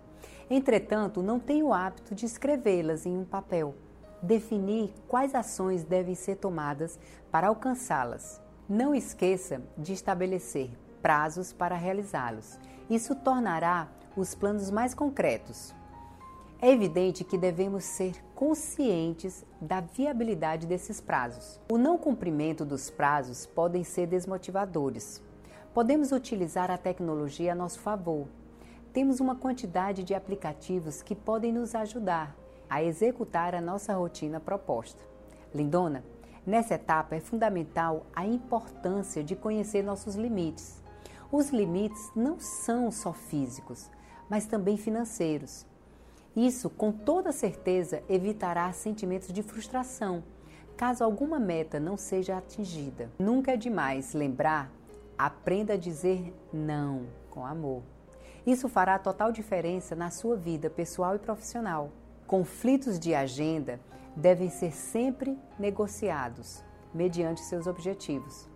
Entretanto, 0.50 1.24
não 1.24 1.40
tem 1.40 1.64
o 1.64 1.74
hábito 1.74 2.14
de 2.14 2.26
escrevê-las 2.26 3.06
em 3.06 3.18
um 3.18 3.26
papel. 3.26 3.74
Definir 4.22 4.94
quais 5.08 5.34
ações 5.34 5.84
devem 5.84 6.16
ser 6.16 6.36
tomadas 6.36 7.00
para 7.32 7.48
alcançá-las. 7.48 8.42
Não 8.68 8.94
esqueça 8.94 9.62
de 9.78 9.94
estabelecer 9.94 10.72
prazos 11.02 11.54
para 11.54 11.76
realizá-los. 11.76 12.60
Isso 12.90 13.16
tornará 13.16 13.88
os 14.16 14.34
planos 14.34 14.72
mais 14.72 14.94
concretos. 14.94 15.74
É 16.62 16.72
evidente 16.72 17.24
que 17.24 17.38
devemos 17.38 17.84
ser 17.84 18.16
conscientes 18.34 19.46
da 19.60 19.82
viabilidade 19.82 20.66
desses 20.66 21.02
prazos. 21.02 21.60
O 21.72 21.78
não 21.78 21.98
cumprimento 21.98 22.64
dos 22.64 22.90
prazos 22.90 23.46
podem 23.46 23.84
ser 23.84 24.08
desmotivadores. 24.08 25.22
Podemos 25.74 26.12
utilizar 26.12 26.72
a 26.72 26.78
tecnologia 26.78 27.52
a 27.52 27.56
nosso 27.56 27.80
favor. 27.80 28.28
Temos 28.96 29.20
uma 29.20 29.36
quantidade 29.36 30.06
de 30.06 30.16
aplicativos 30.16 31.02
que 31.02 31.14
podem 31.14 31.52
nos 31.52 31.76
ajudar 31.76 32.34
a 32.70 32.82
executar 32.82 33.54
a 33.54 33.60
nossa 33.60 33.94
rotina 33.94 34.40
proposta. 34.40 35.04
Lindona, 35.54 36.02
nessa 36.48 36.76
etapa 36.76 37.14
é 37.14 37.20
fundamental 37.20 38.06
a 38.16 38.26
importância 38.26 39.22
de 39.22 39.36
conhecer 39.36 39.84
nossos 39.84 40.16
limites. 40.16 40.82
Os 41.30 41.50
limites 41.50 42.10
não 42.16 42.40
são 42.40 42.90
só 42.90 43.12
físicos, 43.12 43.92
mas 44.30 44.46
também 44.46 44.78
financeiros. 44.78 45.66
Isso, 46.34 46.70
com 46.70 46.94
toda 46.94 47.34
certeza, 47.34 48.02
evitará 48.08 48.72
sentimentos 48.72 49.34
de 49.34 49.44
frustração 49.44 50.24
caso 50.78 51.04
alguma 51.04 51.38
meta 51.38 51.82
não 51.82 51.98
seja 51.98 52.38
atingida. 52.38 53.12
Nunca 53.20 53.52
é 53.52 53.58
demais 53.58 54.14
lembrar, 54.14 54.72
aprenda 55.18 55.74
a 55.74 55.78
dizer 55.78 56.34
não 56.54 57.08
com 57.30 57.46
amor. 57.46 57.95
Isso 58.46 58.70
fará 58.70 59.00
total 59.00 59.32
diferença 59.32 59.96
na 59.96 60.12
sua 60.12 60.36
vida 60.36 60.70
pessoal 60.70 61.16
e 61.16 61.20
profissional. 61.20 61.92
Conflitos 62.28 63.00
de 63.00 63.16
agenda 63.16 63.80
devem 64.16 64.50
ser 64.50 64.72
sempre 64.72 65.38
negociados 65.58 66.64
mediante 66.94 67.42
seus 67.42 67.68
objetivos. 67.68 68.48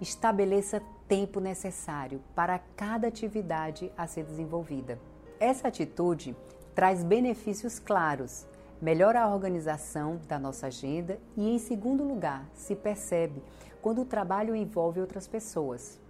Estabeleça 0.00 0.82
tempo 1.06 1.40
necessário 1.40 2.20
para 2.34 2.58
cada 2.58 3.08
atividade 3.08 3.92
a 3.96 4.06
ser 4.06 4.24
desenvolvida. 4.24 4.98
Essa 5.38 5.68
atitude 5.68 6.34
traz 6.74 7.04
benefícios 7.04 7.78
claros, 7.78 8.46
melhora 8.80 9.20
a 9.20 9.32
organização 9.32 10.18
da 10.26 10.38
nossa 10.38 10.66
agenda 10.66 11.18
e, 11.36 11.54
em 11.54 11.58
segundo 11.58 12.02
lugar, 12.02 12.48
se 12.54 12.74
percebe 12.74 13.42
quando 13.80 14.00
o 14.00 14.06
trabalho 14.06 14.56
envolve 14.56 15.00
outras 15.00 15.28
pessoas. 15.28 16.00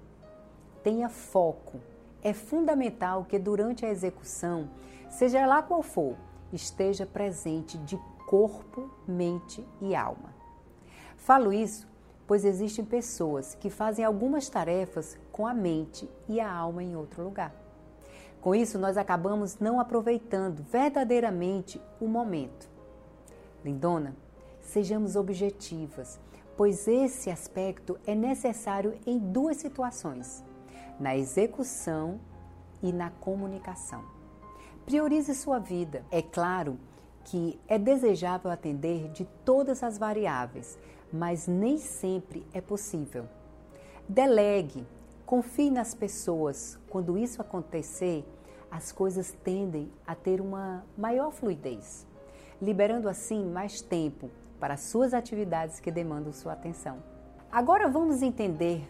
Tenha 0.82 1.08
foco. 1.08 1.80
É 2.24 2.32
fundamental 2.32 3.24
que 3.24 3.38
durante 3.38 3.86
a 3.86 3.90
execução, 3.90 4.68
seja 5.08 5.46
lá 5.46 5.62
qual 5.62 5.82
for, 5.82 6.16
esteja 6.52 7.06
presente 7.06 7.78
de 7.78 7.96
corpo, 8.26 8.90
mente 9.06 9.64
e 9.80 9.94
alma. 9.94 10.34
Falo 11.16 11.52
isso 11.52 11.86
pois 12.26 12.44
existem 12.44 12.84
pessoas 12.84 13.54
que 13.54 13.70
fazem 13.70 14.04
algumas 14.04 14.48
tarefas 14.48 15.18
com 15.30 15.46
a 15.46 15.54
mente 15.54 16.08
e 16.28 16.40
a 16.40 16.50
alma 16.50 16.82
em 16.82 16.96
outro 16.96 17.22
lugar. 17.22 17.54
Com 18.40 18.54
isso, 18.54 18.78
nós 18.78 18.96
acabamos 18.96 19.58
não 19.58 19.80
aproveitando 19.80 20.62
verdadeiramente 20.62 21.80
o 22.00 22.06
momento. 22.06 22.68
Lindona, 23.64 24.14
sejamos 24.60 25.16
objetivas, 25.16 26.20
pois 26.56 26.86
esse 26.86 27.30
aspecto 27.30 27.98
é 28.06 28.14
necessário 28.14 28.98
em 29.06 29.18
duas 29.18 29.56
situações: 29.56 30.44
na 30.98 31.16
execução 31.16 32.20
e 32.82 32.92
na 32.92 33.10
comunicação. 33.10 34.04
Priorize 34.84 35.34
sua 35.34 35.58
vida. 35.58 36.04
É 36.10 36.20
claro 36.20 36.78
que 37.24 37.58
é 37.66 37.78
desejável 37.78 38.50
atender 38.50 39.10
de 39.10 39.24
todas 39.44 39.82
as 39.82 39.96
variáveis, 39.96 40.78
mas 41.12 41.46
nem 41.46 41.78
sempre 41.78 42.46
é 42.52 42.60
possível. 42.60 43.26
Delegue, 44.08 44.86
confie 45.24 45.70
nas 45.70 45.94
pessoas. 45.94 46.78
Quando 46.90 47.16
isso 47.16 47.40
acontecer, 47.40 48.24
as 48.70 48.92
coisas 48.92 49.32
tendem 49.42 49.90
a 50.06 50.14
ter 50.14 50.40
uma 50.40 50.84
maior 50.98 51.30
fluidez, 51.30 52.06
liberando 52.60 53.08
assim 53.08 53.44
mais 53.46 53.80
tempo 53.80 54.30
para 54.60 54.76
suas 54.76 55.14
atividades 55.14 55.80
que 55.80 55.90
demandam 55.90 56.32
sua 56.32 56.52
atenção. 56.52 57.02
Agora 57.50 57.88
vamos 57.88 58.20
entender 58.20 58.86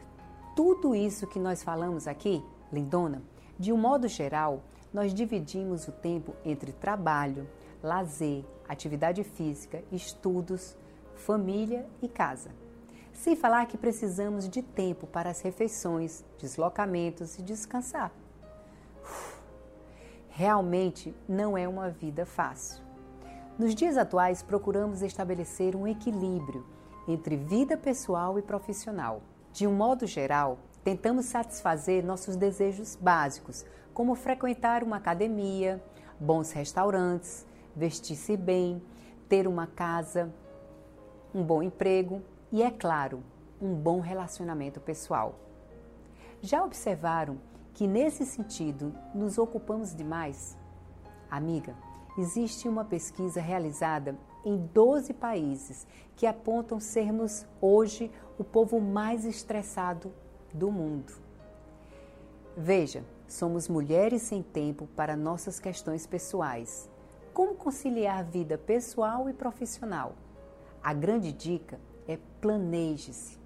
tudo 0.55 0.95
isso 0.95 1.27
que 1.27 1.39
nós 1.39 1.63
falamos 1.63 2.07
aqui, 2.07 2.43
lindona? 2.73 3.23
De 3.59 3.73
um 3.73 3.77
modo 3.77 4.09
geral, 4.09 4.63
nós 4.93 5.13
dividimos 5.13 5.89
o 5.89 5.93
tempo 5.93 6.35
entre 6.45 6.73
trabalho, 6.73 7.49
lazer, 7.83 8.45
atividade 8.69 9.23
física, 9.25 9.83
estudos, 9.91 10.77
família 11.15 11.87
e 12.01 12.09
casa. 12.09 12.51
Sem 13.13 13.37
falar 13.37 13.67
que 13.67 13.79
precisamos 13.79 14.49
de 14.49 14.63
tempo 14.63 15.07
para 15.07 15.31
as 15.31 15.41
refeições, 15.41 16.25
deslocamentos 16.39 17.39
e 17.39 17.43
descansar. 17.43 18.13
Realmente 20.31 21.15
não 21.29 21.57
é 21.57 21.69
uma 21.69 21.91
vida 21.91 22.27
fácil. 22.27 22.83
Nos 23.57 23.75
dias 23.75 23.97
atuais, 23.97 24.43
procuramos 24.43 25.01
estabelecer 25.01 25.77
um 25.77 25.87
equilíbrio 25.87 26.67
entre 27.07 27.37
vida 27.37 27.77
pessoal 27.77 28.37
e 28.39 28.43
profissional. 28.43 29.23
De 29.55 29.69
um 29.69 29.73
modo 29.73 30.05
geral, 30.05 30.59
tentamos 30.83 31.27
satisfazer 31.27 32.05
nossos 32.05 32.35
desejos 32.35 32.97
básicos, 32.97 33.65
como 33.95 34.17
frequentar 34.17 34.83
uma 34.83 34.97
academia, 34.97 35.81
bons 36.19 36.51
restaurantes, 36.51 37.47
vestir-se 37.77 38.37
bem, 38.37 38.83
ter 39.29 39.47
uma 39.47 39.69
casa, 39.69 40.35
um 41.33 41.45
bom 41.45 41.63
emprego 41.63 42.21
e, 42.51 42.65
é 42.65 42.71
claro, 42.73 43.23
um 43.63 43.73
bom 43.77 44.01
relacionamento 44.01 44.81
pessoal. 44.81 45.37
Já 46.43 46.65
observaram 46.65 47.39
que 47.75 47.87
nesse 47.87 48.27
sentido 48.27 48.93
nos 49.15 49.39
ocupamos 49.39 49.95
demais? 49.95 50.59
Amiga, 51.31 51.77
existe 52.19 52.69
uma 52.69 52.85
pesquisa 52.85 53.41
realizada 53.41 54.19
em 54.45 54.57
12 54.57 55.15
países 55.15 55.87
que 56.17 56.27
apontam 56.27 56.79
sermos 56.79 57.47
hoje 57.61 58.11
o 58.39 58.45
povo 58.45 58.81
mais 58.81 59.25
estressado 59.25 60.13
do 60.53 60.71
mundo. 60.71 61.13
Veja, 62.57 63.05
somos 63.27 63.69
mulheres 63.69 64.23
sem 64.23 64.43
tempo 64.43 64.87
para 64.95 65.17
nossas 65.17 65.59
questões 65.59 66.07
pessoais. 66.07 66.89
Como 67.33 67.55
conciliar 67.55 68.25
vida 68.25 68.57
pessoal 68.57 69.29
e 69.29 69.33
profissional? 69.33 70.15
A 70.83 70.93
grande 70.93 71.33
dica 71.33 71.81
é 72.07 72.19
planeje-se. 72.41 73.39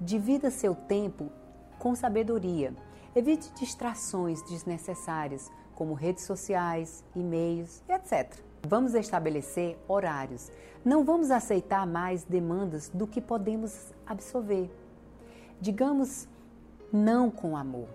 Divida 0.00 0.50
seu 0.50 0.74
tempo 0.74 1.30
com 1.78 1.94
sabedoria 1.94 2.74
Evite 3.16 3.50
distrações 3.54 4.42
desnecessárias, 4.42 5.50
como 5.74 5.94
redes 5.94 6.24
sociais, 6.24 7.02
e-mails, 7.14 7.82
etc. 7.88 8.30
Vamos 8.66 8.94
estabelecer 8.94 9.78
horários. 9.86 10.50
Não 10.84 11.04
vamos 11.04 11.30
aceitar 11.30 11.86
mais 11.86 12.24
demandas 12.24 12.88
do 12.88 13.06
que 13.06 13.20
podemos 13.20 13.92
absorver. 14.06 14.70
Digamos 15.60 16.28
não 16.92 17.30
com 17.30 17.56
amor. 17.56 17.88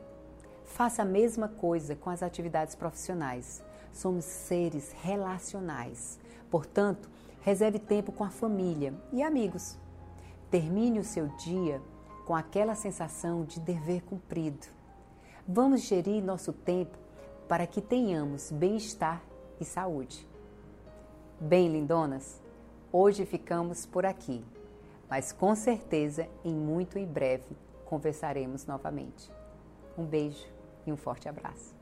Faça 0.65 1.01
a 1.01 1.05
mesma 1.05 1.47
coisa 1.47 1.95
com 1.95 2.09
as 2.09 2.23
atividades 2.23 2.75
profissionais. 2.75 3.63
Somos 3.91 4.25
seres 4.25 4.91
relacionais. 5.01 6.19
Portanto, 6.49 7.09
reserve 7.41 7.79
tempo 7.79 8.11
com 8.11 8.23
a 8.23 8.29
família 8.29 8.93
e 9.11 9.21
amigos. 9.21 9.77
Termine 10.49 10.99
o 10.99 11.03
seu 11.03 11.27
dia 11.43 11.81
com 12.25 12.35
aquela 12.35 12.75
sensação 12.75 13.43
de 13.43 13.59
dever 13.59 14.01
cumprido 14.03 14.81
Vamos 15.47 15.81
gerir 15.81 16.23
nosso 16.23 16.53
tempo 16.53 16.97
para 17.47 17.65
que 17.65 17.81
tenhamos 17.81 18.51
bem-estar 18.51 19.21
e 19.59 19.65
saúde. 19.65 20.25
Bem, 21.43 21.69
lindonas, 21.69 22.39
hoje 22.91 23.25
ficamos 23.25 23.83
por 23.83 24.05
aqui, 24.05 24.45
mas 25.09 25.31
com 25.31 25.55
certeza 25.55 26.29
em 26.45 26.53
muito 26.53 26.99
em 26.99 27.05
breve 27.07 27.57
conversaremos 27.83 28.67
novamente. 28.67 29.31
Um 29.97 30.05
beijo 30.05 30.45
e 30.85 30.91
um 30.91 30.97
forte 30.97 31.27
abraço. 31.27 31.80